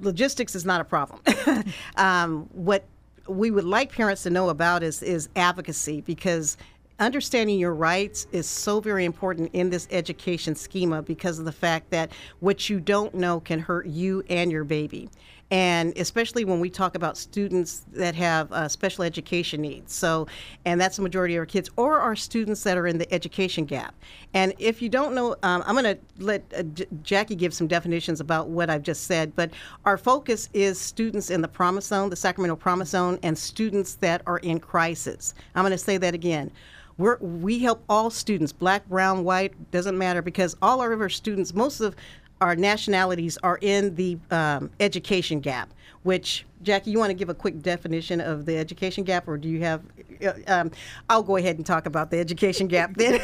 [0.00, 1.20] logistics is not a problem.
[1.96, 2.84] um, what
[3.28, 6.56] we would like parents to know about is is advocacy because
[6.98, 11.90] understanding your rights is so very important in this education schema because of the fact
[11.90, 15.08] that what you don't know can hurt you and your baby
[15.52, 19.94] and especially when we talk about students that have uh, special education needs.
[19.94, 20.26] So,
[20.64, 23.66] and that's the majority of our kids, or our students that are in the education
[23.66, 23.94] gap.
[24.32, 27.66] And if you don't know, um, I'm going to let uh, J- Jackie give some
[27.66, 29.36] definitions about what I've just said.
[29.36, 29.50] But
[29.84, 34.22] our focus is students in the Promise Zone, the Sacramento Promise Zone, and students that
[34.26, 35.34] are in crisis.
[35.54, 36.50] I'm going to say that again.
[36.96, 41.52] We're, we help all students, black, brown, white, doesn't matter, because all of our students,
[41.52, 41.94] most of
[42.42, 45.72] our nationalities are in the um, education gap.
[46.02, 49.48] Which Jackie, you want to give a quick definition of the education gap, or do
[49.48, 49.82] you have?
[50.24, 50.72] Uh, um,
[51.08, 53.20] I'll go ahead and talk about the education gap then.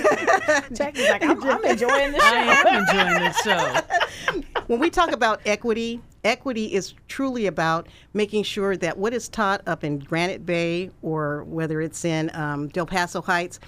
[0.73, 2.37] Jackie's like, I'm, I'm enjoying this show.
[2.37, 4.43] I am enjoying this show.
[4.69, 9.61] when we talk about equity, equity is truly about making sure that what is taught
[9.67, 13.59] up in Granite Bay or whether it's in um, Del Paso Heights,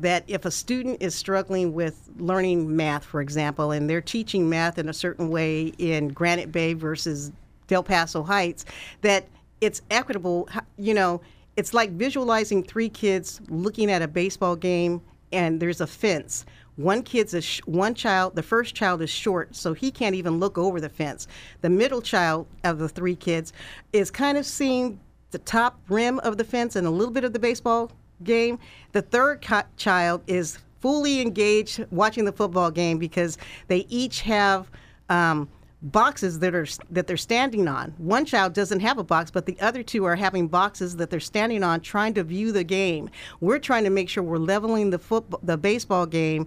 [0.00, 4.78] that if a student is struggling with learning math, for example, and they're teaching math
[4.78, 7.32] in a certain way in Granite Bay versus
[7.66, 8.64] Del Paso Heights,
[9.02, 9.26] that
[9.60, 10.48] it's equitable.
[10.76, 11.20] You know,
[11.56, 16.46] it's like visualizing three kids looking at a baseball game and there's a fence.
[16.76, 18.36] One kid's a sh- one child.
[18.36, 21.26] The first child is short, so he can't even look over the fence.
[21.60, 23.52] The middle child of the three kids
[23.92, 25.00] is kind of seeing
[25.32, 27.90] the top rim of the fence and a little bit of the baseball
[28.22, 28.58] game.
[28.92, 34.70] The third co- child is fully engaged watching the football game because they each have
[35.08, 35.48] um,
[35.80, 37.94] boxes that are that they're standing on.
[37.98, 41.20] One child doesn't have a box, but the other two are having boxes that they're
[41.20, 43.10] standing on, trying to view the game.
[43.40, 46.46] We're trying to make sure we're leveling the football, the baseball game,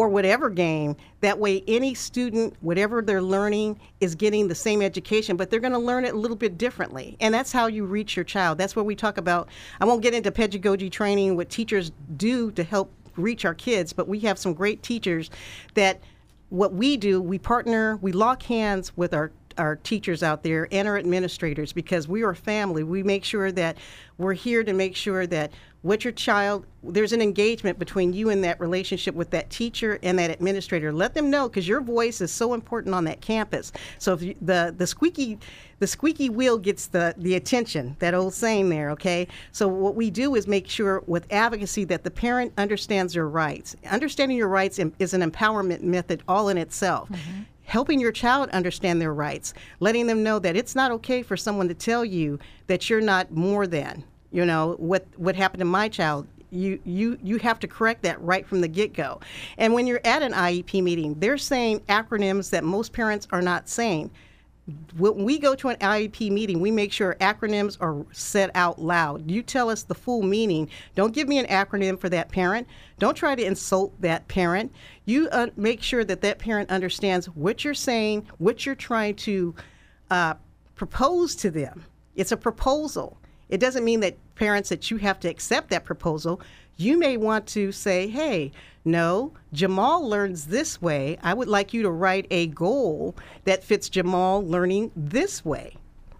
[0.00, 0.96] or whatever game.
[1.20, 5.74] That way, any student, whatever they're learning, is getting the same education, but they're going
[5.74, 7.18] to learn it a little bit differently.
[7.20, 8.56] And that's how you reach your child.
[8.56, 9.50] That's what we talk about.
[9.78, 14.08] I won't get into pedagogy training, what teachers do to help reach our kids, but
[14.08, 15.28] we have some great teachers
[15.74, 16.00] that
[16.48, 20.88] what we do, we partner, we lock hands with our our teachers out there and
[20.88, 22.82] our administrators because we are a family.
[22.82, 23.76] We make sure that
[24.18, 28.42] we're here to make sure that what your child there's an engagement between you and
[28.44, 30.92] that relationship with that teacher and that administrator.
[30.92, 33.72] Let them know because your voice is so important on that campus.
[33.98, 35.38] So if you, the the squeaky
[35.78, 39.28] the squeaky wheel gets the the attention, that old saying there, okay?
[39.52, 43.76] So what we do is make sure with advocacy that the parent understands their rights.
[43.90, 47.08] Understanding your rights is an empowerment method all in itself.
[47.10, 51.36] Mm-hmm helping your child understand their rights, letting them know that it's not okay for
[51.36, 54.02] someone to tell you that you're not more than.
[54.32, 56.26] You know what what happened to my child.
[56.50, 59.20] You you you have to correct that right from the get go.
[59.56, 63.68] And when you're at an IEP meeting, they're saying acronyms that most parents are not
[63.68, 64.10] saying
[64.96, 69.30] when we go to an IEP meeting, we make sure acronyms are said out loud.
[69.30, 70.68] You tell us the full meaning.
[70.94, 72.68] Don't give me an acronym for that parent.
[72.98, 74.72] Don't try to insult that parent.
[75.10, 79.56] You uh, make sure that that parent understands what you're saying, what you're trying to
[80.08, 80.34] uh,
[80.76, 81.84] propose to them.
[82.14, 83.18] It's a proposal.
[83.48, 86.40] It doesn't mean that parents that you have to accept that proposal.
[86.76, 88.52] You may want to say, hey,
[88.84, 91.18] no, Jamal learns this way.
[91.24, 95.74] I would like you to write a goal that fits Jamal learning this way.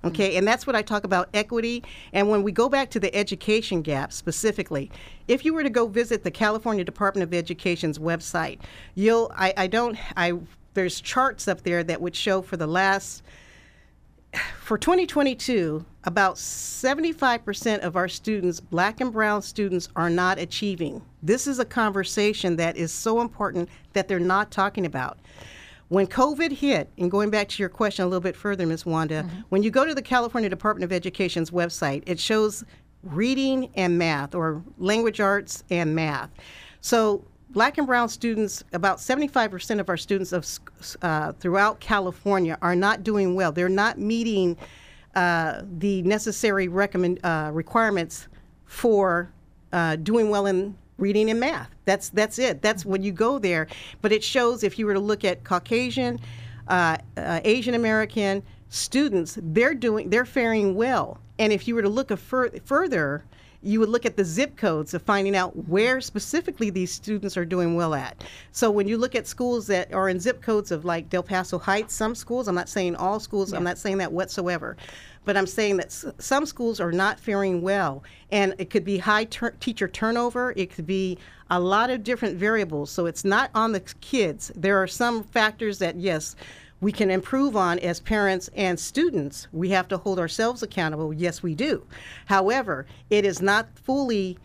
[0.04, 0.38] Okay, mm-hmm.
[0.38, 1.82] and that's what I talk about equity.
[2.12, 4.90] And when we go back to the education gap specifically,
[5.28, 8.60] if you were to go visit the California Department of Education's website,
[8.94, 10.34] you'll I, I don't I
[10.74, 13.22] there's charts up there that would show for the last
[14.60, 21.02] for 2022, about 75% of our students, black and brown students, are not achieving.
[21.22, 25.18] This is a conversation that is so important that they're not talking about.
[25.90, 28.86] When COVID hit, and going back to your question a little bit further, Ms.
[28.86, 29.40] Wanda, mm-hmm.
[29.48, 32.64] when you go to the California Department of Education's website, it shows
[33.02, 36.30] reading and math, or language arts and math.
[36.80, 40.46] So black and brown students, about 75% of our students of,
[41.02, 43.50] uh, throughout California are not doing well.
[43.50, 44.56] They're not meeting
[45.16, 48.28] uh, the necessary recommend, uh, requirements
[48.64, 49.32] for
[49.72, 51.70] uh, doing well in reading and math.
[51.84, 52.62] That's, that's it.
[52.62, 53.66] That's when you go there.
[54.02, 56.20] But it shows if you were to look at Caucasian,
[56.68, 61.18] uh, uh, Asian American, students, they're doing, they're faring well.
[61.38, 63.24] And if you were to look a fur- further,
[63.62, 67.44] you would look at the zip codes of finding out where specifically these students are
[67.44, 68.24] doing well at.
[68.52, 71.58] So when you look at schools that are in zip codes of like Del Paso
[71.58, 74.76] Heights, some schools, I'm not saying all schools, I'm not saying that whatsoever,
[75.24, 78.02] but I'm saying that s- some schools are not faring well.
[78.30, 81.18] And it could be high tur- teacher turnover, it could be
[81.50, 82.90] a lot of different variables.
[82.90, 84.52] So it's not on the kids.
[84.54, 86.36] There are some factors that, yes,
[86.80, 89.48] we can improve on as parents and students.
[89.52, 91.12] We have to hold ourselves accountable.
[91.12, 91.84] Yes, we do.
[92.26, 94.38] However, it is not fully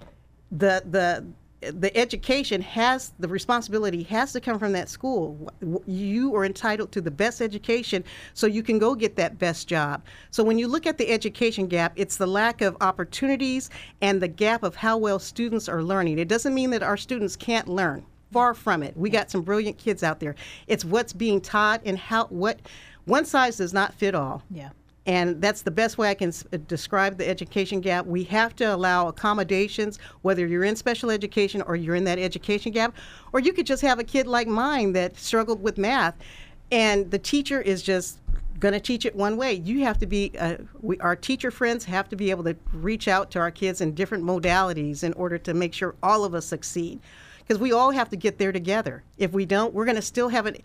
[0.52, 1.26] the the
[1.72, 5.52] the education has the responsibility has to come from that school.
[5.86, 10.04] You are entitled to the best education so you can go get that best job.
[10.32, 13.70] So when you look at the education gap, it's the lack of opportunities
[14.02, 16.20] and the gap of how well students are learning.
[16.20, 18.06] It doesn't mean that our students can't learn.
[18.32, 18.98] Far from it.
[18.98, 20.36] We got some brilliant kids out there.
[20.68, 22.60] It's what's being taught and how what
[23.06, 24.44] one size does not fit all.
[24.50, 24.72] Yeah.
[25.08, 28.08] And that's the best way I can s- uh, describe the education gap.
[28.08, 32.72] We have to allow accommodations, whether you're in special education or you're in that education
[32.72, 32.96] gap,
[33.32, 36.16] or you could just have a kid like mine that struggled with math,
[36.72, 38.20] and the teacher is just
[38.60, 39.54] going to teach it one way.
[39.54, 43.08] You have to be, uh, we, our teacher friends have to be able to reach
[43.08, 46.46] out to our kids in different modalities in order to make sure all of us
[46.46, 47.00] succeed.
[47.40, 49.04] Because we all have to get there together.
[49.20, 50.64] If we don't, we're going to still have it.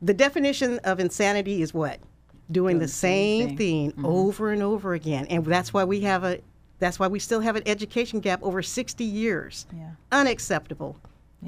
[0.00, 1.98] The definition of insanity is what?
[2.50, 4.04] Doing, the same, thing, mm-hmm.
[4.04, 5.26] over and over again.
[5.30, 6.40] And that's why we have a
[6.78, 9.66] that's why we still have an education gap over 60 years.
[9.74, 9.90] Yeah.
[10.12, 10.98] Unacceptable.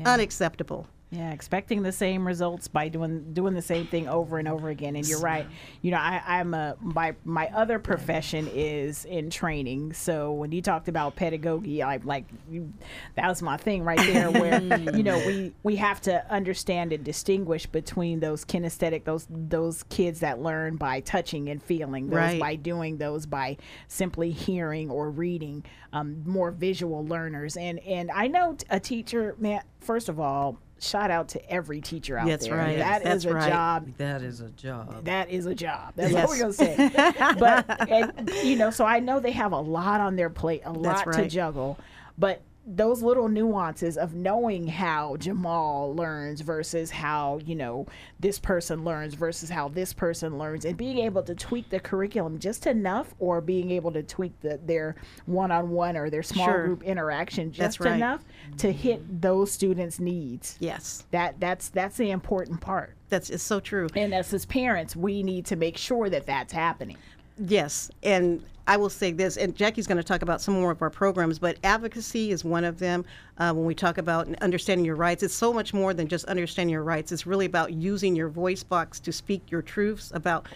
[0.05, 0.87] Unacceptable.
[1.11, 4.97] Yeah, expecting the same results by doing doing the same thing over and over again.
[4.97, 5.47] And you're right.
[5.81, 9.93] You know, I, I'm a my my other profession is in training.
[9.93, 12.73] So when you talked about pedagogy, I'm like you,
[13.15, 14.31] that was my thing right there.
[14.37, 14.61] Where
[14.97, 20.19] you know we we have to understand and distinguish between those kinesthetic those those kids
[20.21, 22.41] that learn by touching and feeling, those Right.
[22.41, 27.57] by doing, those by simply hearing or reading, um, more visual learners.
[27.57, 29.63] And and I know a teacher, man.
[29.79, 32.57] First of all, shout out to every teacher out That's there.
[32.57, 32.79] right.
[32.79, 33.49] That is That's a right.
[33.49, 35.05] job That is a job.
[35.05, 35.93] that is a job.
[35.97, 36.29] That's Yes.
[36.29, 36.91] what we're gonna say.
[37.39, 40.73] but and, you know, so I know they have a lot on their plate, a
[40.73, 41.79] lot to juggle.
[42.19, 47.87] But those little nuances of knowing how Jamal learns versus how you know
[48.19, 52.39] this person learns versus how this person learns, and being able to tweak the curriculum
[52.39, 56.67] just enough, or being able to tweak the, their one-on-one or their small Sure.
[56.67, 57.95] group interaction just right.
[57.95, 58.25] enough
[58.59, 60.57] to hit those students' needs.
[60.59, 61.05] Yes.
[61.13, 62.95] That that's that's the important part.
[63.09, 63.89] That's it's so true.
[63.95, 66.97] And as his parents, we need to make sure that that's happening.
[67.39, 70.83] Yes, and I will say this, and Jackie's going to talk about some more of
[70.83, 73.05] our programs, but advocacy is one of them.
[73.39, 76.73] Uh, when we talk about understanding your rights, it's so much more than just understanding
[76.73, 77.13] your rights.
[77.13, 80.47] It's really about using your voice box to speak your truths about,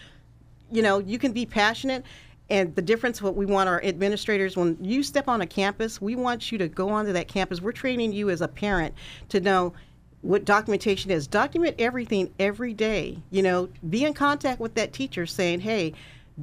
[0.71, 2.03] you know, you can be passionate.
[2.49, 6.17] And the difference, what we want our administrators, when you step on a campus, we
[6.17, 7.61] want you to go onto that campus.
[7.61, 8.93] We're training you as a parent
[9.29, 9.73] to know
[10.21, 11.27] what documentation is.
[11.27, 13.19] Document everything every day.
[13.29, 15.93] You know, be in contact with that teacher saying, hey,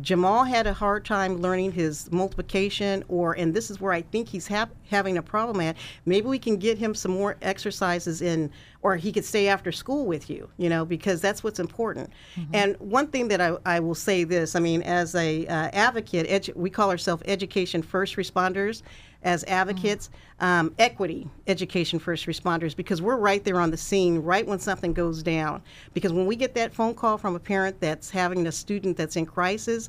[0.01, 4.29] Jamal had a hard time learning his multiplication, or, and this is where I think
[4.29, 5.77] he's having a problem at.
[6.05, 8.51] Maybe we can get him some more exercises in,
[8.83, 12.11] or he could stay after school with you, you know, because that's what's important.
[12.53, 16.29] And one thing that I, I will say this I mean, as a uh, advocate,
[16.29, 18.83] edu- we call ourselves education first responders
[19.22, 24.46] as advocates, um, equity education first responders, because we're right there on the scene right
[24.46, 25.61] when something goes down.
[25.92, 29.16] Because when we get that phone call from a parent that's having a student that's
[29.16, 29.88] in crisis,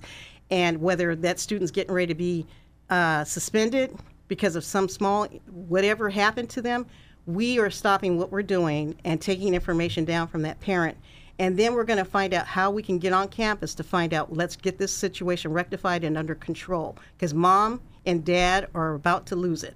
[0.51, 2.45] and whether that student's getting ready to be
[2.89, 3.95] uh, suspended
[4.27, 6.85] because of some small whatever happened to them,
[7.25, 10.97] we are stopping what we're doing and taking information down from that parent.
[11.37, 14.13] And then we're going to find out how we can get on campus to find
[14.13, 16.97] out, let's get this situation rectified and under control.
[17.15, 19.75] Because mom and dad are about to lose it.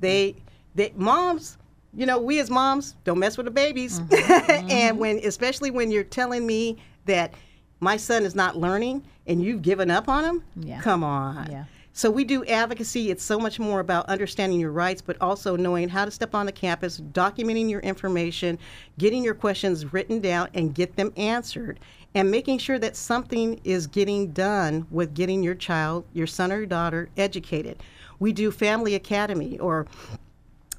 [0.00, 0.36] They,
[0.74, 1.58] they, moms,
[1.94, 4.00] you know, we as moms don't mess with the babies.
[4.00, 4.14] Mm-hmm.
[4.50, 4.98] and mm-hmm.
[4.98, 7.34] when, especially when you're telling me that
[7.80, 10.80] my son is not learning and you've given up on him, Yeah.
[10.80, 11.50] come on.
[11.50, 11.64] Yeah.
[11.96, 13.12] So we do advocacy.
[13.12, 16.44] It's so much more about understanding your rights, but also knowing how to step on
[16.44, 18.58] the campus, documenting your information,
[18.98, 21.78] getting your questions written down and get them answered,
[22.14, 26.64] and making sure that something is getting done with getting your child, your son or
[26.64, 27.82] daughter, educated.
[28.20, 29.86] We do Family Academy or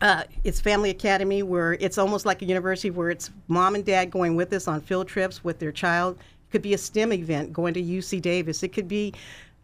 [0.02, 4.12] uh, it's Family Academy, where it's almost like a university where it's mom and dad
[4.12, 6.18] going with us on field trips with their child.
[6.18, 8.62] It could be a STEM event, going to UC Davis.
[8.62, 9.14] It could be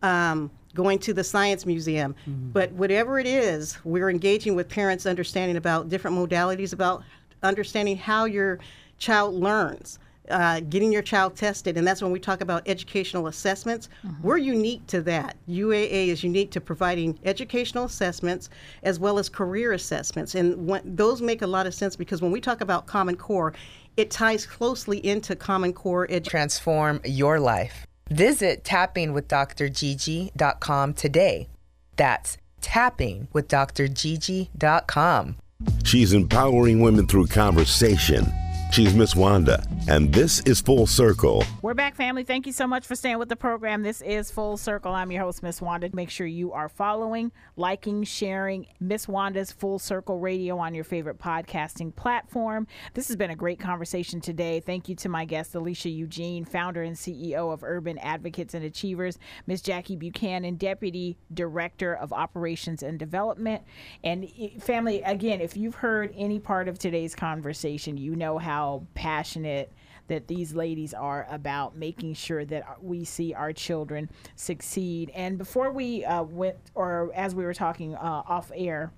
[0.02, 2.16] um, going to the Science Museum.
[2.54, 7.04] But whatever it is, we're engaging with parents, understanding about different modalities, about
[7.44, 8.60] understanding how your
[9.00, 10.00] child learns.
[10.30, 13.88] Uh, getting your child tested, and that's when we talk about educational assessments.
[14.06, 14.24] Mm-hmm.
[14.24, 15.38] We're unique to that.
[15.50, 18.50] UAA is unique to providing educational assessments
[18.84, 22.32] as well as career assessments, and when, those make a lot of sense because when
[22.32, 23.54] we talk about Common Core,
[23.98, 26.30] it ties closely into Common Core education.
[26.30, 27.88] Transform your life.
[28.10, 31.48] Visit tappingwithdrgigi.com today.
[31.96, 35.36] That's tappingwithdrgigi.com.
[35.84, 38.26] She's empowering women through conversation
[38.72, 41.44] She's Miss Wanda, and this is Full Circle.
[41.62, 42.24] We're back, family.
[42.24, 43.84] Thank you so much for staying with the program.
[43.84, 44.94] This is Full Circle.
[44.94, 45.90] I'm your host, Miss Wanda.
[45.92, 51.20] Make sure you are following, liking, sharing Miss Wanda's Full Circle Radio on your favorite
[51.20, 52.66] podcasting platform.
[52.94, 54.62] This has been a great conversation today.
[54.62, 59.20] Thank you to my guest, Alecia Eugene, founder and CEO of Urban Advocates and Achievers,
[59.48, 63.64] Miss Jackie Buchanan, Deputy Director of Operations and Development.
[64.02, 68.61] And eh, family, again, if you've heard any part of today's conversation, you know how
[68.62, 69.72] how passionate
[70.08, 75.10] that these ladies are about making sure that we see our children succeed.
[75.16, 78.92] And before we uh, went, or as we were talking uh, off air,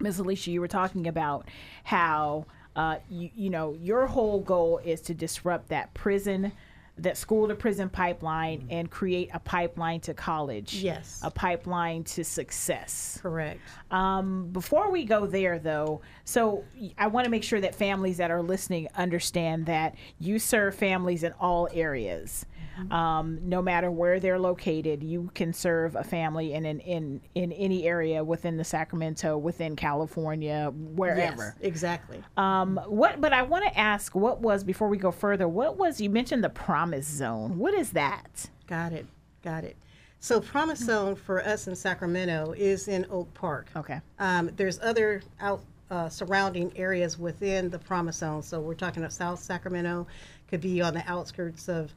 [0.00, 0.18] Ms.
[0.18, 1.48] Alecia, you were talking about
[1.84, 6.52] how uh, you, you know your whole goal is to disrupt that prison
[6.98, 8.72] that school to prison pipeline mm-hmm.
[8.72, 10.74] and create a pipeline to college.
[10.74, 11.20] Yes.
[11.22, 13.18] A pipeline to success.
[13.22, 13.60] Correct.
[13.90, 16.64] Um, before we go there, though, so
[16.96, 21.22] I want to make sure that families that are listening understand that you serve families
[21.22, 22.46] in all areas.
[22.78, 22.92] Mm-hmm.
[22.92, 27.52] Um, no matter where they're located, you can serve a family in, in in in
[27.52, 31.54] any area within the Sacramento, within California, wherever.
[31.56, 32.22] Yes, exactly.
[32.36, 33.20] Um, what?
[33.20, 35.48] But I want to ask, what was before we go further?
[35.48, 37.58] What was you mentioned the Promise Zone?
[37.58, 38.48] What is that?
[38.66, 39.06] Got it.
[39.42, 39.76] Got it.
[40.20, 43.68] So Promise Zone for us in Sacramento is in Oak Park.
[43.76, 44.00] Okay.
[44.18, 48.42] Um, there's other out uh, surrounding areas within the Promise Zone.
[48.42, 50.06] So we're talking of South Sacramento,
[50.48, 51.94] could be on the outskirts of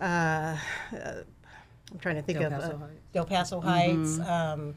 [0.00, 0.56] uh,
[0.92, 4.30] I'm trying to think Del of uh, Del Paso Heights, mm-hmm.
[4.30, 4.74] um,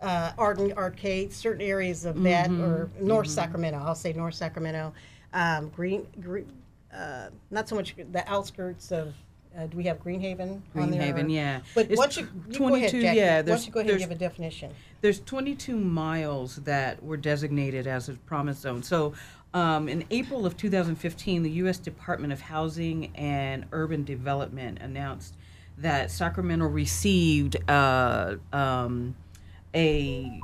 [0.00, 2.62] uh, Arden Arcade, certain areas of that, mm-hmm.
[2.62, 3.34] or North mm-hmm.
[3.34, 3.78] Sacramento.
[3.78, 4.92] I'll say North Sacramento.
[5.32, 6.46] Um, Green, green
[6.94, 9.14] uh, not so much the outskirts of.
[9.56, 10.62] Uh, do we have Greenhaven?
[10.74, 11.60] Greenhaven, yeah.
[11.74, 13.42] But it's once you, you 22, go ahead, Jackie, yeah.
[13.42, 14.72] Once you go ahead and give a definition.
[15.02, 18.82] There's 22 miles that were designated as a promise zone.
[18.82, 19.12] So
[19.54, 21.78] um, in April of 2015, the U.S.
[21.78, 25.36] Department of Housing and Urban Development announced
[25.78, 29.14] that Sacramento received uh, um,
[29.74, 30.40] a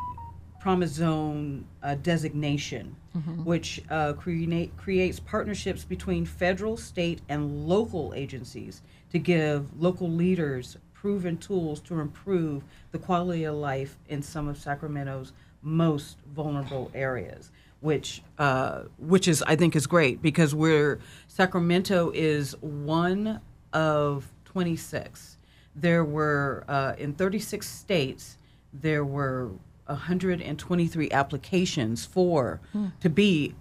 [0.60, 3.44] Promise Zone uh, designation, mm-hmm.
[3.44, 10.76] which uh, create, creates partnerships between federal, state, and local agencies to give local leaders
[10.92, 15.32] proven tools to improve the quality of life in some of Sacramento's
[15.62, 17.50] most vulnerable areas
[17.80, 23.40] which uh, which is I think is great because we're Sacramento is one
[23.72, 25.38] of 26.
[25.74, 28.36] There were uh, in 36 states
[28.72, 29.50] there were
[29.86, 32.86] 123 applications for hmm.
[33.00, 33.54] to be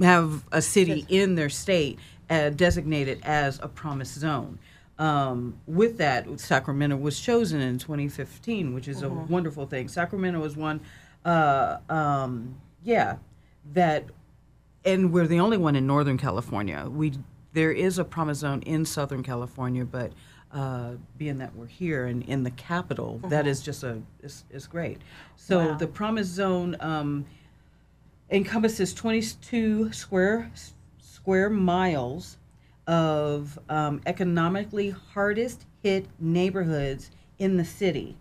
[0.00, 1.98] have a city in their state
[2.28, 4.58] uh, designated as a promise zone.
[4.98, 9.26] Um, with that, Sacramento was chosen in 2015, which is a uh-huh.
[9.28, 9.88] wonderful thing.
[9.88, 10.80] Sacramento was one,
[11.24, 13.16] uh, um, yeah,
[13.72, 14.04] that,
[14.84, 16.86] and we're the only one in Northern California.
[16.88, 17.12] We
[17.52, 20.12] there is a promise zone in Southern California, but
[20.52, 23.28] uh, being that we're here and in the capital, mm-hmm.
[23.28, 24.98] that is just a is, is great.
[25.36, 25.74] So wow.
[25.74, 27.26] the promise zone um,
[28.30, 30.50] encompasses 22 square
[30.98, 32.38] square miles
[32.86, 38.16] of um, economically hardest hit neighborhoods in the city.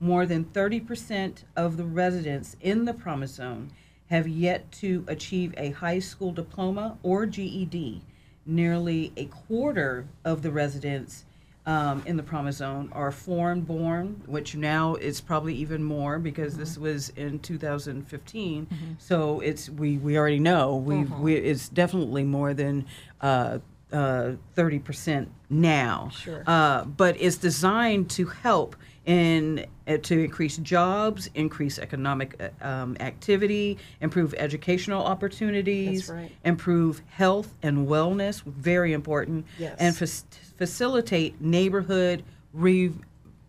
[0.00, 3.70] More than 30% of the residents in the promise zone
[4.10, 8.02] have yet to achieve a high school diploma or GED.
[8.46, 11.24] Nearly a quarter of the residents
[11.66, 16.54] um, in the Promise Zone are foreign born, which now is probably even more because
[16.54, 16.62] mm-hmm.
[16.62, 18.66] this was in 2015.
[18.66, 18.92] Mm-hmm.
[18.98, 21.20] So it's we, we already know we, mm-hmm.
[21.20, 22.86] we it's definitely more than
[23.20, 23.58] uh,
[23.92, 26.10] uh, 30% now.
[26.10, 26.42] Sure.
[26.46, 28.74] Uh, but it's designed to help
[29.08, 36.30] in uh, to increase jobs, increase economic uh, um, activity, improve educational opportunities, right.
[36.44, 39.74] improve health and wellness, very important, yes.
[39.80, 42.92] and fa- facilitate neighborhood re-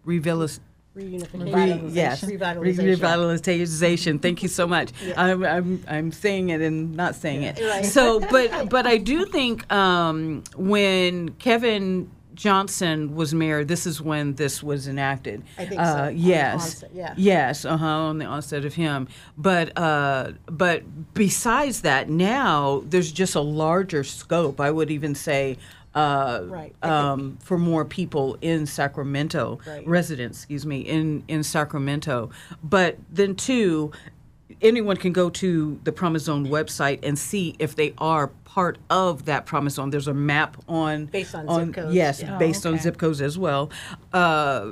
[0.08, 0.62] revilis-
[0.96, 1.94] Reunification.
[1.94, 2.98] yes, revitalization.
[2.98, 4.22] revitalization.
[4.22, 4.92] Thank you so much.
[5.06, 5.18] yes.
[5.18, 7.60] I'm, I'm, I'm saying it and not saying it.
[7.60, 7.86] Right.
[7.86, 14.34] So, but but I do think um, when Kevin Johnson was mayor, this is when
[14.36, 15.44] this was enacted.
[15.58, 16.54] I think so, yes.
[16.64, 17.14] onset, yeah.
[17.18, 19.10] Yes, uh huh, on the onset of him.
[19.38, 20.84] But uh, but
[21.14, 24.62] besides that, now there's just a larger scope.
[24.62, 25.58] I would even say.
[25.96, 26.76] Uh, Right.
[26.84, 29.86] Um, for more people in Sacramento, Right.
[29.88, 32.30] residents, excuse me, in in Sacramento.
[32.64, 33.92] But then too,
[34.62, 39.26] anyone can go to the Promise Zone website and see if they are part of
[39.26, 39.90] that Promise Zone.
[39.90, 42.38] There's a map on Based on zip codes, Yes, yeah.
[42.38, 43.70] based Oh, on zip codes as well.
[44.14, 44.72] Uh,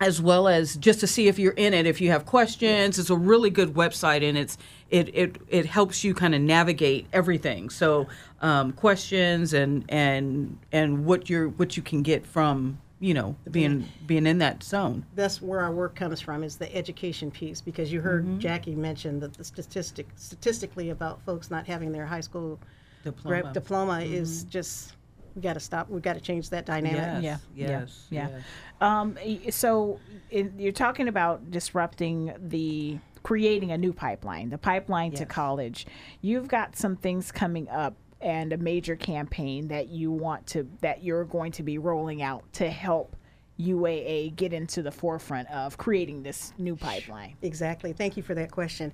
[0.00, 2.98] as well as just to see if you're in it, if you have questions.
[2.98, 4.58] It's a really good website, and it's
[4.90, 7.70] it it it helps you kind of navigate everything.
[7.70, 8.08] So
[8.42, 13.86] um, questions and and and what you're what you can get from you know being
[14.06, 15.04] being in that zone.
[15.14, 18.38] that's where our work comes from is the education piece because you heard Mm-hmm.
[18.38, 22.58] Jackie mention that the statistic statistically about folks not having their high school
[23.02, 23.42] Diploma.
[23.42, 24.94] gra- diploma is just
[25.34, 28.28] we got to stop we got to change that dynamic Yes, Yeah, yeah, yes, yeah.
[28.30, 28.42] yes.
[28.80, 29.18] Um,
[29.50, 30.00] so
[30.30, 35.86] in, you're talking about disrupting the creating a new pipeline, the pipeline to college.
[36.20, 37.94] You've got some things coming up
[38.24, 42.42] and a major campaign that you want to that you're going to be rolling out
[42.54, 43.14] to help
[43.60, 47.36] UAA get into the forefront of creating this new pipeline.
[47.42, 47.92] Exactly.
[47.92, 48.92] Thank you for that question.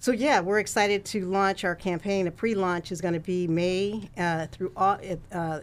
[0.00, 2.26] So yeah, we're excited to launch our campaign.
[2.26, 4.72] The pre-launch is going to be May uh, through.
[4.76, 4.98] Uh,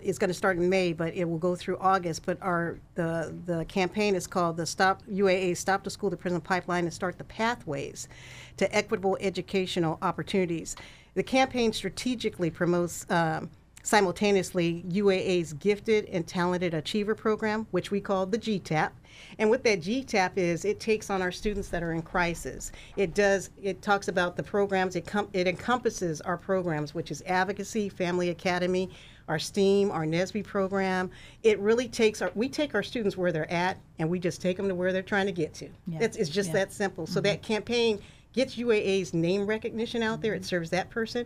[0.01, 2.25] it's going to start in May, but it will go through August.
[2.25, 6.41] But our the the campaign is called the Stop UAA Stop the School to Prison
[6.41, 8.09] Pipeline and Start the Pathways
[8.57, 10.75] to Equitable Educational Opportunities.
[11.15, 13.05] The campaign strategically promotes.
[13.09, 13.49] Um,
[13.85, 18.89] simultaneously UAA's Gifted and Talented Achiever Program, which we call the GTAP.
[19.37, 22.71] And what that GTAP is, it takes on our students that are in crisis.
[22.97, 27.23] It does, it talks about the programs, it, com- it encompasses our programs, which is
[27.27, 28.89] Advocacy, Family Academy,
[29.27, 31.09] our STEAM, our NESB program.
[31.43, 34.57] It really takes our, we take our students where they're at and we just take
[34.57, 35.69] them to where they're trying to get to.
[35.87, 35.99] Yeah.
[36.01, 37.07] It's, it's just that simple.
[37.07, 37.99] So that campaign
[38.35, 40.33] gets UAA's name recognition out there.
[40.33, 41.25] It serves that person,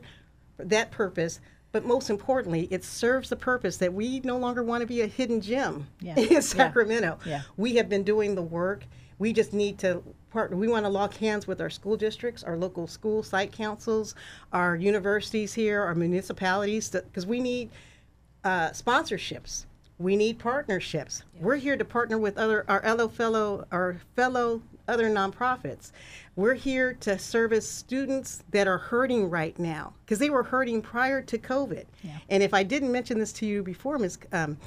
[0.59, 1.39] that purpose.
[1.71, 5.07] But most importantly, it serves the purpose that we no longer want to be a
[5.07, 6.15] hidden gem Yeah.
[6.17, 7.19] in Sacramento.
[7.25, 7.31] Yeah.
[7.31, 7.41] Yeah.
[7.57, 8.85] We have been doing the work.
[9.17, 10.01] We just need to
[10.31, 10.55] partner.
[10.55, 14.15] We want to lock hands with our school districts, our local school site councils,
[14.53, 17.69] our universities here, our municipalities, because we need
[18.43, 19.65] uh, sponsorships.
[19.97, 21.23] We need partnerships.
[21.39, 25.91] We're here to partner with other our fellow fellow our fellow other nonprofits.
[26.35, 31.21] We're here to service students that are hurting right now because they were hurting prior
[31.21, 31.85] to COVID.
[32.29, 34.17] And if I didn't mention this to you before, Ms.
[34.31, 34.57] Um,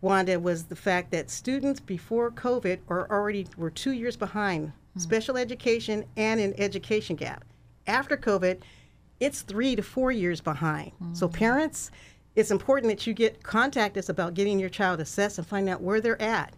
[0.00, 5.36] Wanda, was the fact that students before COVID are already were two years behind special
[5.38, 7.44] education and an education gap.
[7.86, 8.60] After COVID,
[9.20, 10.92] it's three to four years behind.
[11.12, 11.90] So parents,
[12.34, 15.80] it's important that you get contact us about getting your child assessed and find out
[15.80, 16.54] where they're at.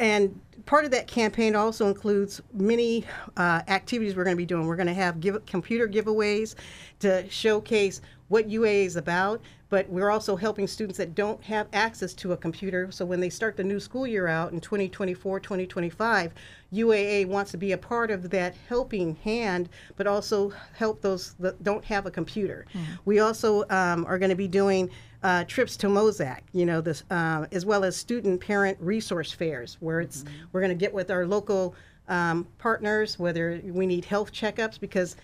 [0.00, 3.04] And part of that campaign also includes many
[3.36, 4.66] uh, activities we're going to be doing.
[4.66, 6.54] We're going to have give, computer giveaways
[7.00, 12.14] to showcase what UA is about, but we're also helping students that don't have access
[12.14, 12.90] to a computer.
[12.90, 16.32] So when they start the new school year out in 2024, 2025,
[16.72, 21.62] UAA wants to be a part of that helping hand, but also help those that
[21.62, 22.64] don't have a computer.
[23.04, 24.88] We also um, are going to be doing
[25.22, 29.76] uh, trips to MOSAC, you know, this, uh, as well as student parent resource fairs,
[29.80, 31.74] where it's we're going to get with our local
[32.08, 35.16] um, partners, whether we need health checkups, because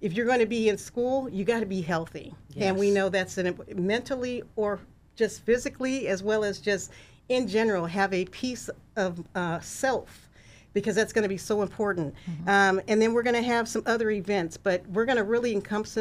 [0.00, 3.08] if you're going to be in school, you got to be healthy, and we know
[3.08, 4.80] that's an, mentally or
[5.16, 6.90] just physically, as well as just
[7.28, 10.28] in general, have a piece of uh, self
[10.72, 12.14] because that's going to be so important.
[12.46, 15.52] Um, and then we're going to have some other events, but we're going to really
[15.52, 15.98] encompass,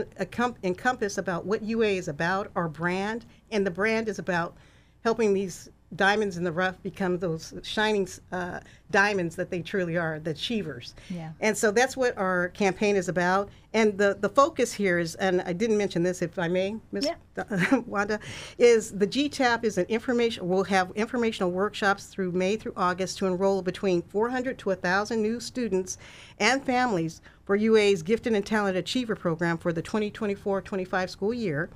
[0.63, 4.55] encompass about what UA is about, our brand, and the brand is about
[5.03, 8.59] helping these diamonds in the rough become those shining uh,
[8.91, 10.93] diamonds that they truly are, the achievers.
[11.09, 11.31] Yeah.
[11.39, 13.49] And so that's what our campaign is about.
[13.73, 17.09] And the, the focus here is, and I didn't mention this, if I may, Ms.
[17.85, 18.19] Wanda,
[18.57, 23.27] is the GTAP is an information, we'll have informational workshops through May through August to
[23.27, 25.97] enroll between 400 to 1,000 new students
[26.39, 31.69] and families for UA's Gifted and Talented Achiever program for the 2024-25 school year.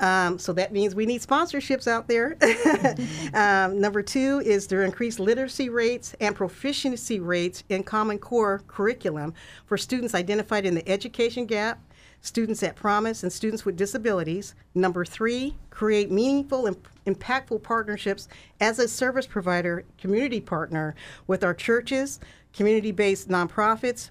[0.00, 2.36] Um, so that means we need sponsorships out there.
[3.34, 9.34] um, number two is to increase literacy rates and proficiency rates in Common Core curriculum
[9.66, 11.80] for students identified in the education gap,
[12.20, 14.54] students at promise, and students with disabilities.
[14.74, 16.76] Number three, create meaningful and
[17.06, 18.28] impactful partnerships
[18.60, 20.94] as a service provider, community partner
[21.26, 22.20] with our churches,
[22.52, 24.10] community based nonprofits,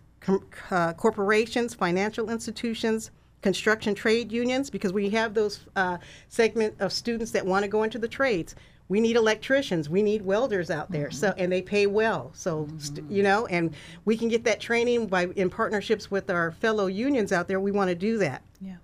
[0.72, 3.12] uh, corporations, financial institutions,
[3.48, 7.84] construction trade unions, because we have those uh, segment of students that want to go
[7.84, 8.56] into the trades.
[8.90, 11.10] we need electricians, we need welders out there.
[11.12, 12.32] So and they pay well.
[12.34, 13.74] So st- you know, and
[14.04, 17.62] we can get that training by in partnerships with our fellow unions out there.
[17.62, 18.42] We want to do that.
[18.60, 18.76] Yeah.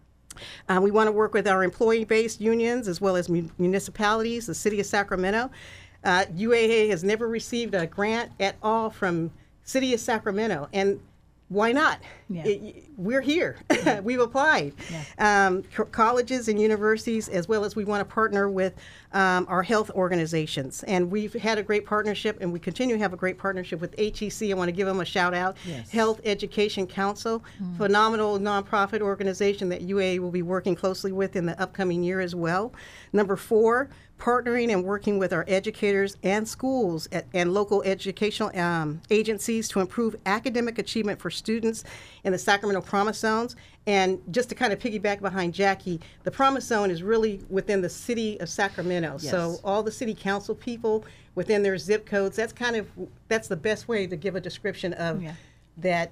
[0.70, 4.56] Um, we want to work with our employee-based unions as well as mu- municipalities, the
[4.56, 5.52] city of Sacramento.
[6.06, 9.30] Uh, UAA has never received a grant at all from
[9.64, 11.00] city of Sacramento, and
[11.54, 12.00] why not?
[12.30, 12.46] Yeah.
[12.46, 13.58] It- we're here.
[14.04, 14.74] We've applied.
[15.18, 18.74] Um, co- colleges and universities, as well as we want to partner with
[19.14, 20.84] um, our health organizations.
[20.84, 23.96] And we've had a great partnership, and we continue to have a great partnership with
[23.98, 24.50] HEC.
[24.52, 25.58] I want to give them a shout out.
[25.92, 27.44] Health Education Council,
[27.78, 32.36] phenomenal nonprofit organization that UA will be working closely with in the upcoming year as
[32.36, 32.74] well.
[33.12, 33.90] Number four,
[34.24, 39.82] partnering and working with our educators and schools at, and local educational um, agencies to
[39.82, 41.84] improve academic achievement for students
[42.24, 43.56] in the Sacramento Promise Zones.
[43.86, 47.90] And just to kind of piggyback behind Jackie, the Promise Zone is really within the
[47.90, 49.18] city of Sacramento.
[49.18, 51.04] So all the city council people
[51.36, 52.88] within their zip codes, that's kind of
[53.28, 55.34] that's the best way to give a description of Yeah.
[55.78, 56.12] that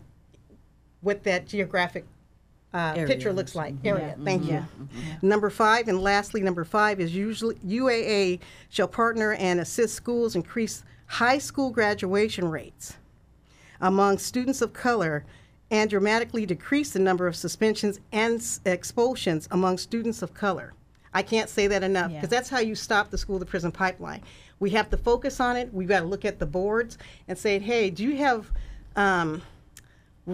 [0.99, 2.05] what that geographic
[2.73, 3.07] uh, Area.
[3.07, 3.73] picture looks like.
[3.83, 4.15] Area.
[4.23, 4.51] Thank you.
[4.53, 4.63] Yeah.
[5.21, 10.83] Number five, and lastly, number five is usually UAA shall partner and assist schools increase
[11.07, 12.95] high school graduation rates
[13.81, 15.25] among students of color
[15.69, 20.73] and dramatically decrease the number of suspensions and s- expulsions among students of color.
[21.13, 22.17] I can't say that enough Yeah.
[22.19, 24.21] because that's how you stop the school to prison pipeline.
[24.59, 25.73] We have to focus on it.
[25.73, 26.97] We've got to look at the boards
[27.27, 28.49] and say, hey, do you have
[28.95, 29.41] um,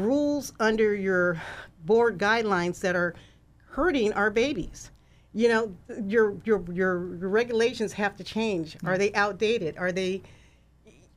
[0.05, 1.41] rules under your
[1.85, 3.15] board guidelines that are
[3.69, 4.91] hurting our babies?
[5.33, 5.75] You know,
[6.05, 8.77] your your your, regulations have to change.
[8.85, 9.77] Are they outdated?
[9.77, 10.21] Are they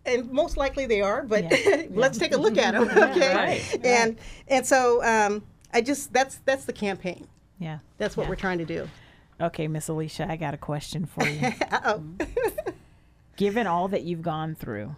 [0.06, 1.44] and most likely they are, but
[1.90, 3.34] let's take a look at them, okay?
[3.34, 4.18] right, And
[4.48, 7.26] and so um, I just that's that's the campaign.
[7.58, 7.78] Yeah.
[7.98, 8.30] That's what Yeah.
[8.30, 8.88] we're trying to do.
[9.40, 11.50] Okay, Miss Alecia, I got a question for you.
[13.36, 14.94] Given all that you've gone through,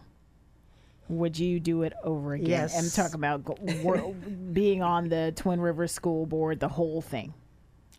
[1.08, 2.48] would you do it over again?
[2.48, 2.76] Yes.
[2.78, 3.58] I'm talking about
[4.52, 7.34] being on the Twin Rivers School Board, the whole thing.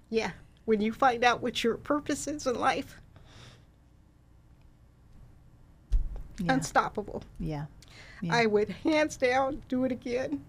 [0.10, 0.32] Yeah.
[0.66, 3.00] When you find out what your purpose is in life,
[6.40, 6.54] Yeah.
[6.54, 7.24] unstoppable.
[7.40, 7.66] Yeah.
[8.22, 8.36] Yeah.
[8.36, 10.44] I would hands down do it again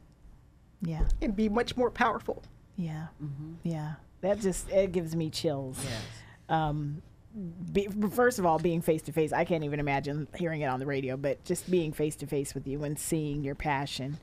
[0.83, 1.05] Yeah.
[1.21, 2.43] and be much more powerful.
[2.77, 3.09] Yeah.
[3.63, 3.95] Yeah.
[4.21, 5.85] That just it gives me chills.
[6.49, 7.03] Um
[7.73, 10.81] be, first of all, being face to face, I can't even imagine hearing it on
[10.81, 14.19] the radio, but just being face to face with you and seeing your passion,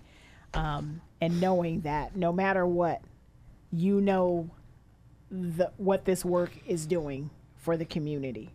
[0.53, 3.01] um, and knowing that no matter what,
[3.71, 4.49] you know
[5.29, 8.49] the what this work is doing for the community.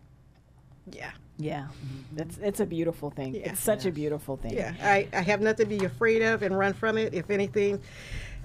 [0.91, 1.11] Yeah.
[1.39, 1.67] Yeah,
[2.13, 3.35] that's it's a beautiful thing.
[3.35, 3.51] Yeah.
[3.51, 4.55] It's such a beautiful thing.
[4.55, 4.73] Yeah.
[4.81, 7.13] I, I have nothing to be afraid of and run from it.
[7.13, 7.79] If anything,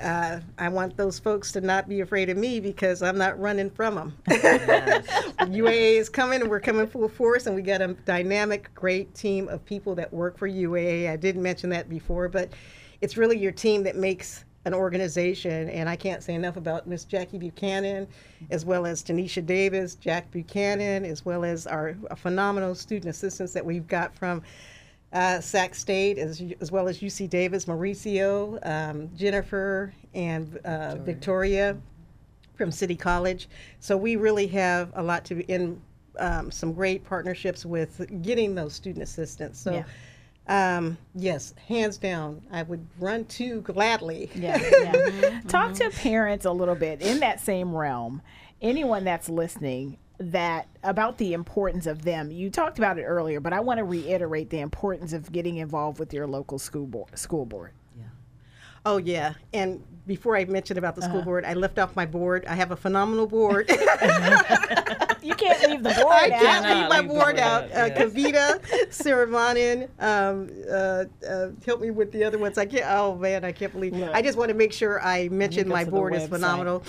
[0.02, 3.70] uh, I want those folks to not be afraid of me because I'm not running
[3.70, 4.16] from them.
[4.28, 9.48] UAA is coming and we're coming full force and we got a dynamic, great team
[9.48, 11.08] of people that work for UAA.
[11.08, 12.50] I didn't mention that before, but
[13.00, 15.68] it's really your team that makes an organization.
[15.70, 18.06] And I can't say enough about Miss Jackie Buchanan,
[18.50, 23.64] as well as Tanisha Davis, Jack Buchanan, as well as our phenomenal student assistants that
[23.64, 24.42] we've got from
[25.12, 31.76] uh, Sac State, as, as well as UC Davis, Mauricio, um, Jennifer, and uh, Victoria
[32.54, 33.48] from City College.
[33.80, 35.80] So we really have a lot to in
[36.18, 39.60] um, some great partnerships with getting those student assistants.
[39.60, 39.84] So.
[40.48, 44.28] Um, yes, hands down, I would run to gladly.
[44.34, 45.40] Yeah, yeah.
[45.46, 48.20] Talk to parents a little bit in that same realm.
[48.60, 49.98] Anyone that's listening
[50.30, 52.30] that about the importance of them.
[52.30, 55.98] You talked about it earlier, but I want to reiterate the importance of getting involved
[55.98, 57.18] with your local school board.
[57.18, 57.72] School board.
[58.84, 61.24] Oh yeah, and before I mentioned about the school Uh-huh.
[61.24, 62.44] board, I left off my board.
[62.46, 63.70] I have a phenomenal board.
[65.22, 66.42] You can't leave the board I out.
[66.42, 67.70] can't leave my leave board board out.
[67.70, 67.98] out, Uh, yes.
[67.98, 68.60] Kavita,
[68.90, 72.58] Siravanan, um, uh, uh, help me with the other ones.
[72.58, 72.84] I can't.
[72.88, 73.92] Oh man, I can't believe.
[73.94, 74.12] Look.
[74.12, 76.28] I just want to make sure I mention my board is website.
[76.30, 76.82] phenomenal.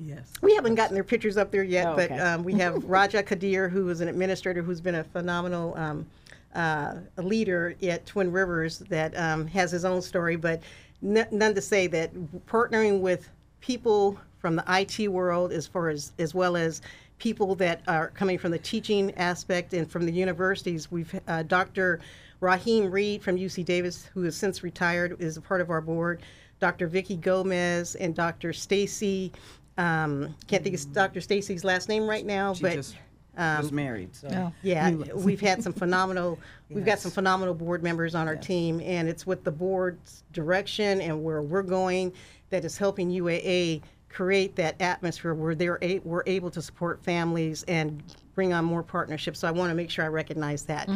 [0.00, 0.32] Yes.
[0.42, 2.20] we haven't gotten their pictures up there yet, Oh, but okay.
[2.20, 6.06] um, we have Raja Kadir, who is an administrator who's been a phenomenal um,
[6.54, 10.62] uh, leader at Twin Rivers that um, has his own story, but
[11.04, 12.12] n- none to say that
[12.46, 13.28] partnering with
[13.60, 16.80] people from the IT world as far as as well as
[17.18, 20.90] people that are coming from the teaching aspect and from the universities.
[20.92, 21.98] We've uh, Dr.
[22.40, 26.22] Rahim Reed from UC Davis, who has since retired, is a part of our board.
[26.60, 26.86] Dr.
[26.88, 28.52] Vicky Gomez and Dr.
[28.52, 29.32] Stacy.
[29.78, 31.20] Um, can't think of Dr.
[31.20, 32.96] Stacy's last name right now, She but just
[33.36, 34.14] um, was married.
[34.14, 34.28] So.
[34.30, 34.52] Oh.
[34.62, 36.38] yeah, we've had some phenomenal.
[36.70, 41.00] We've got some phenomenal board members on our team, and it's with the board's direction
[41.00, 42.12] and where we're going
[42.50, 47.62] that is helping UAA create that atmosphere where they're a, we're able to support families
[47.68, 48.02] and
[48.34, 49.40] bring on more partnerships.
[49.40, 50.88] So I want to make sure I recognize that.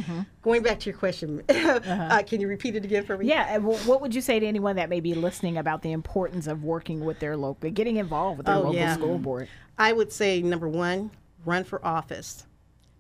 [0.42, 3.26] Going back to your question, uh, can you repeat it again for me?
[3.26, 6.46] Yeah, and what would you say to anyone that may be listening about the importance
[6.46, 8.94] of working with their local, getting involved with their Oh, local yeah.
[8.94, 9.48] school board?
[9.78, 11.10] I would say number one,
[11.44, 12.46] run for office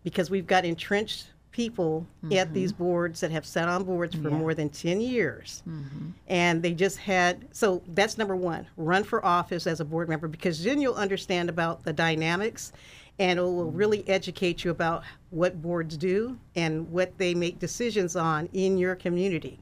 [0.02, 2.54] because we've got entrenched people at mm-hmm.
[2.54, 5.62] these boards that have sat on boards for more than 10 years.
[5.68, 6.08] Mm-hmm.
[6.26, 10.28] And they just had, so that's number one, run for office as a board member
[10.28, 12.72] because then you'll understand about the dynamics
[13.18, 14.10] and it will really mm-hmm.
[14.10, 19.60] educate you about what boards do and what they make decisions on in your community.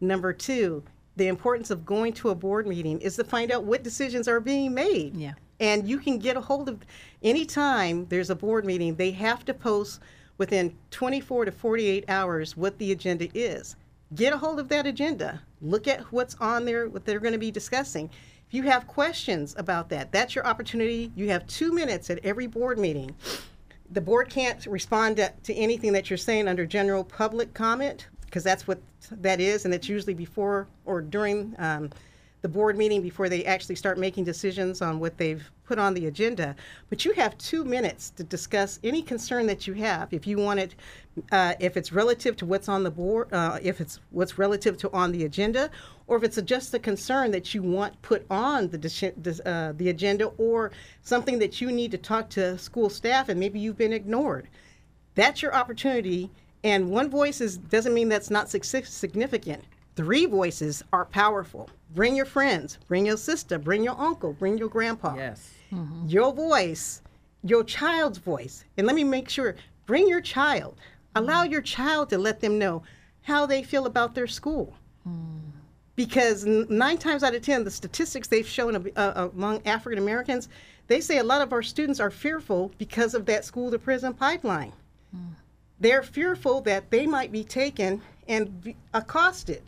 [0.00, 0.84] Number two,
[1.16, 4.40] the importance of going to a board meeting is to find out what decisions are
[4.40, 5.16] being made.
[5.16, 5.34] Yeah.
[5.60, 6.80] And you can get a hold of
[7.22, 10.00] anytime there's a board meeting, they have to post
[10.38, 13.76] within 24 to 48 hours what the agenda is.
[14.14, 15.40] Get a hold of that agenda.
[15.60, 18.10] Look at what's on there, what they're going to be discussing.
[18.46, 21.10] If you have questions about that, that's your opportunity.
[21.16, 23.14] You have two minutes at every board meeting.
[23.90, 28.42] The board can't respond to, to anything that you're saying under general public comment because
[28.42, 28.80] that's what
[29.12, 31.88] that is, and it's usually before or during um,
[32.42, 36.06] the board meeting before they actually start making decisions on what they've put on the
[36.06, 36.54] agenda.
[36.90, 40.12] But you have two minutes to discuss any concern that you have.
[40.12, 40.74] If you want it,
[41.32, 44.92] uh, if it's relative to what's on the board, uh, if it's what's relative to
[44.92, 45.70] on the agenda,
[46.06, 50.26] or if it's just a concern that you want put on the uh, the agenda,
[50.38, 50.70] or
[51.02, 54.48] something that you need to talk to school staff and maybe you've been ignored.
[55.14, 56.30] That's your opportunity.
[56.62, 59.64] And one voice is, doesn't mean that's not significant.
[59.96, 61.70] Three voices are powerful.
[61.94, 65.14] Bring your friends, bring your sister, bring your uncle, bring your grandpa.
[65.14, 65.52] Yes.
[65.72, 66.08] Mm-hmm.
[66.08, 67.02] Your voice,
[67.42, 68.64] your child's voice.
[68.76, 69.54] And let me make sure
[69.86, 70.76] bring your child.
[71.14, 71.52] Allow mm-hmm.
[71.52, 72.82] your child to let them know
[73.22, 74.74] how they feel about their school.
[75.08, 75.40] Mm.
[75.96, 80.48] Because nine times out of ten, the statistics they've shown uh, among African Americans,
[80.88, 84.12] they say a lot of our students are fearful because of that school to prison
[84.12, 84.72] pipeline
[85.14, 85.34] mm.
[85.80, 89.62] they're fearful that they might be taken and be accosted,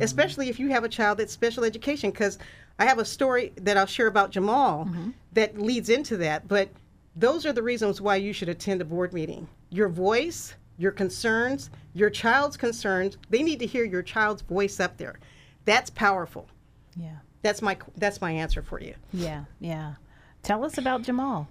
[0.00, 2.10] especially if you have a child that's special education.
[2.10, 2.38] Because
[2.78, 4.88] I have a story that I'll share about Jamal
[5.32, 6.48] that leads into that.
[6.48, 6.68] But
[7.16, 9.46] those are the reasons why you should attend a board meeting.
[9.70, 14.96] Your voice, your concerns, your child's concerns, they need to hear your child's voice up
[14.96, 15.18] there.
[15.64, 16.48] That's powerful.
[16.96, 18.94] Yeah, That's my that's my answer for you.
[19.12, 19.94] yeah, yeah.
[20.42, 21.48] Tell us about Jamal.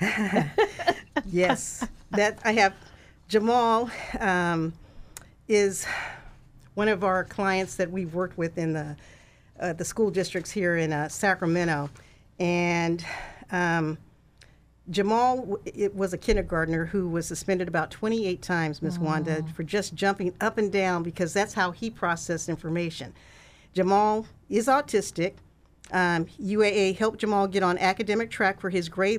[1.26, 2.74] Yes, that I have.
[3.28, 4.72] Jamal um,
[5.46, 5.86] is
[6.74, 8.96] one of our clients that we've worked with in the
[9.58, 11.90] uh, the school districts here in uh, Sacramento,
[12.38, 13.04] and
[13.52, 13.98] um,
[14.88, 19.94] Jamal it was a kindergartner who was suspended about 28 times, Miss Wanda, for just
[19.94, 23.12] jumping up and down because that's how he processed information.
[23.74, 25.34] Jamal is autistic.
[25.92, 29.18] Um, UAA helped Jamal get on academic track for his grade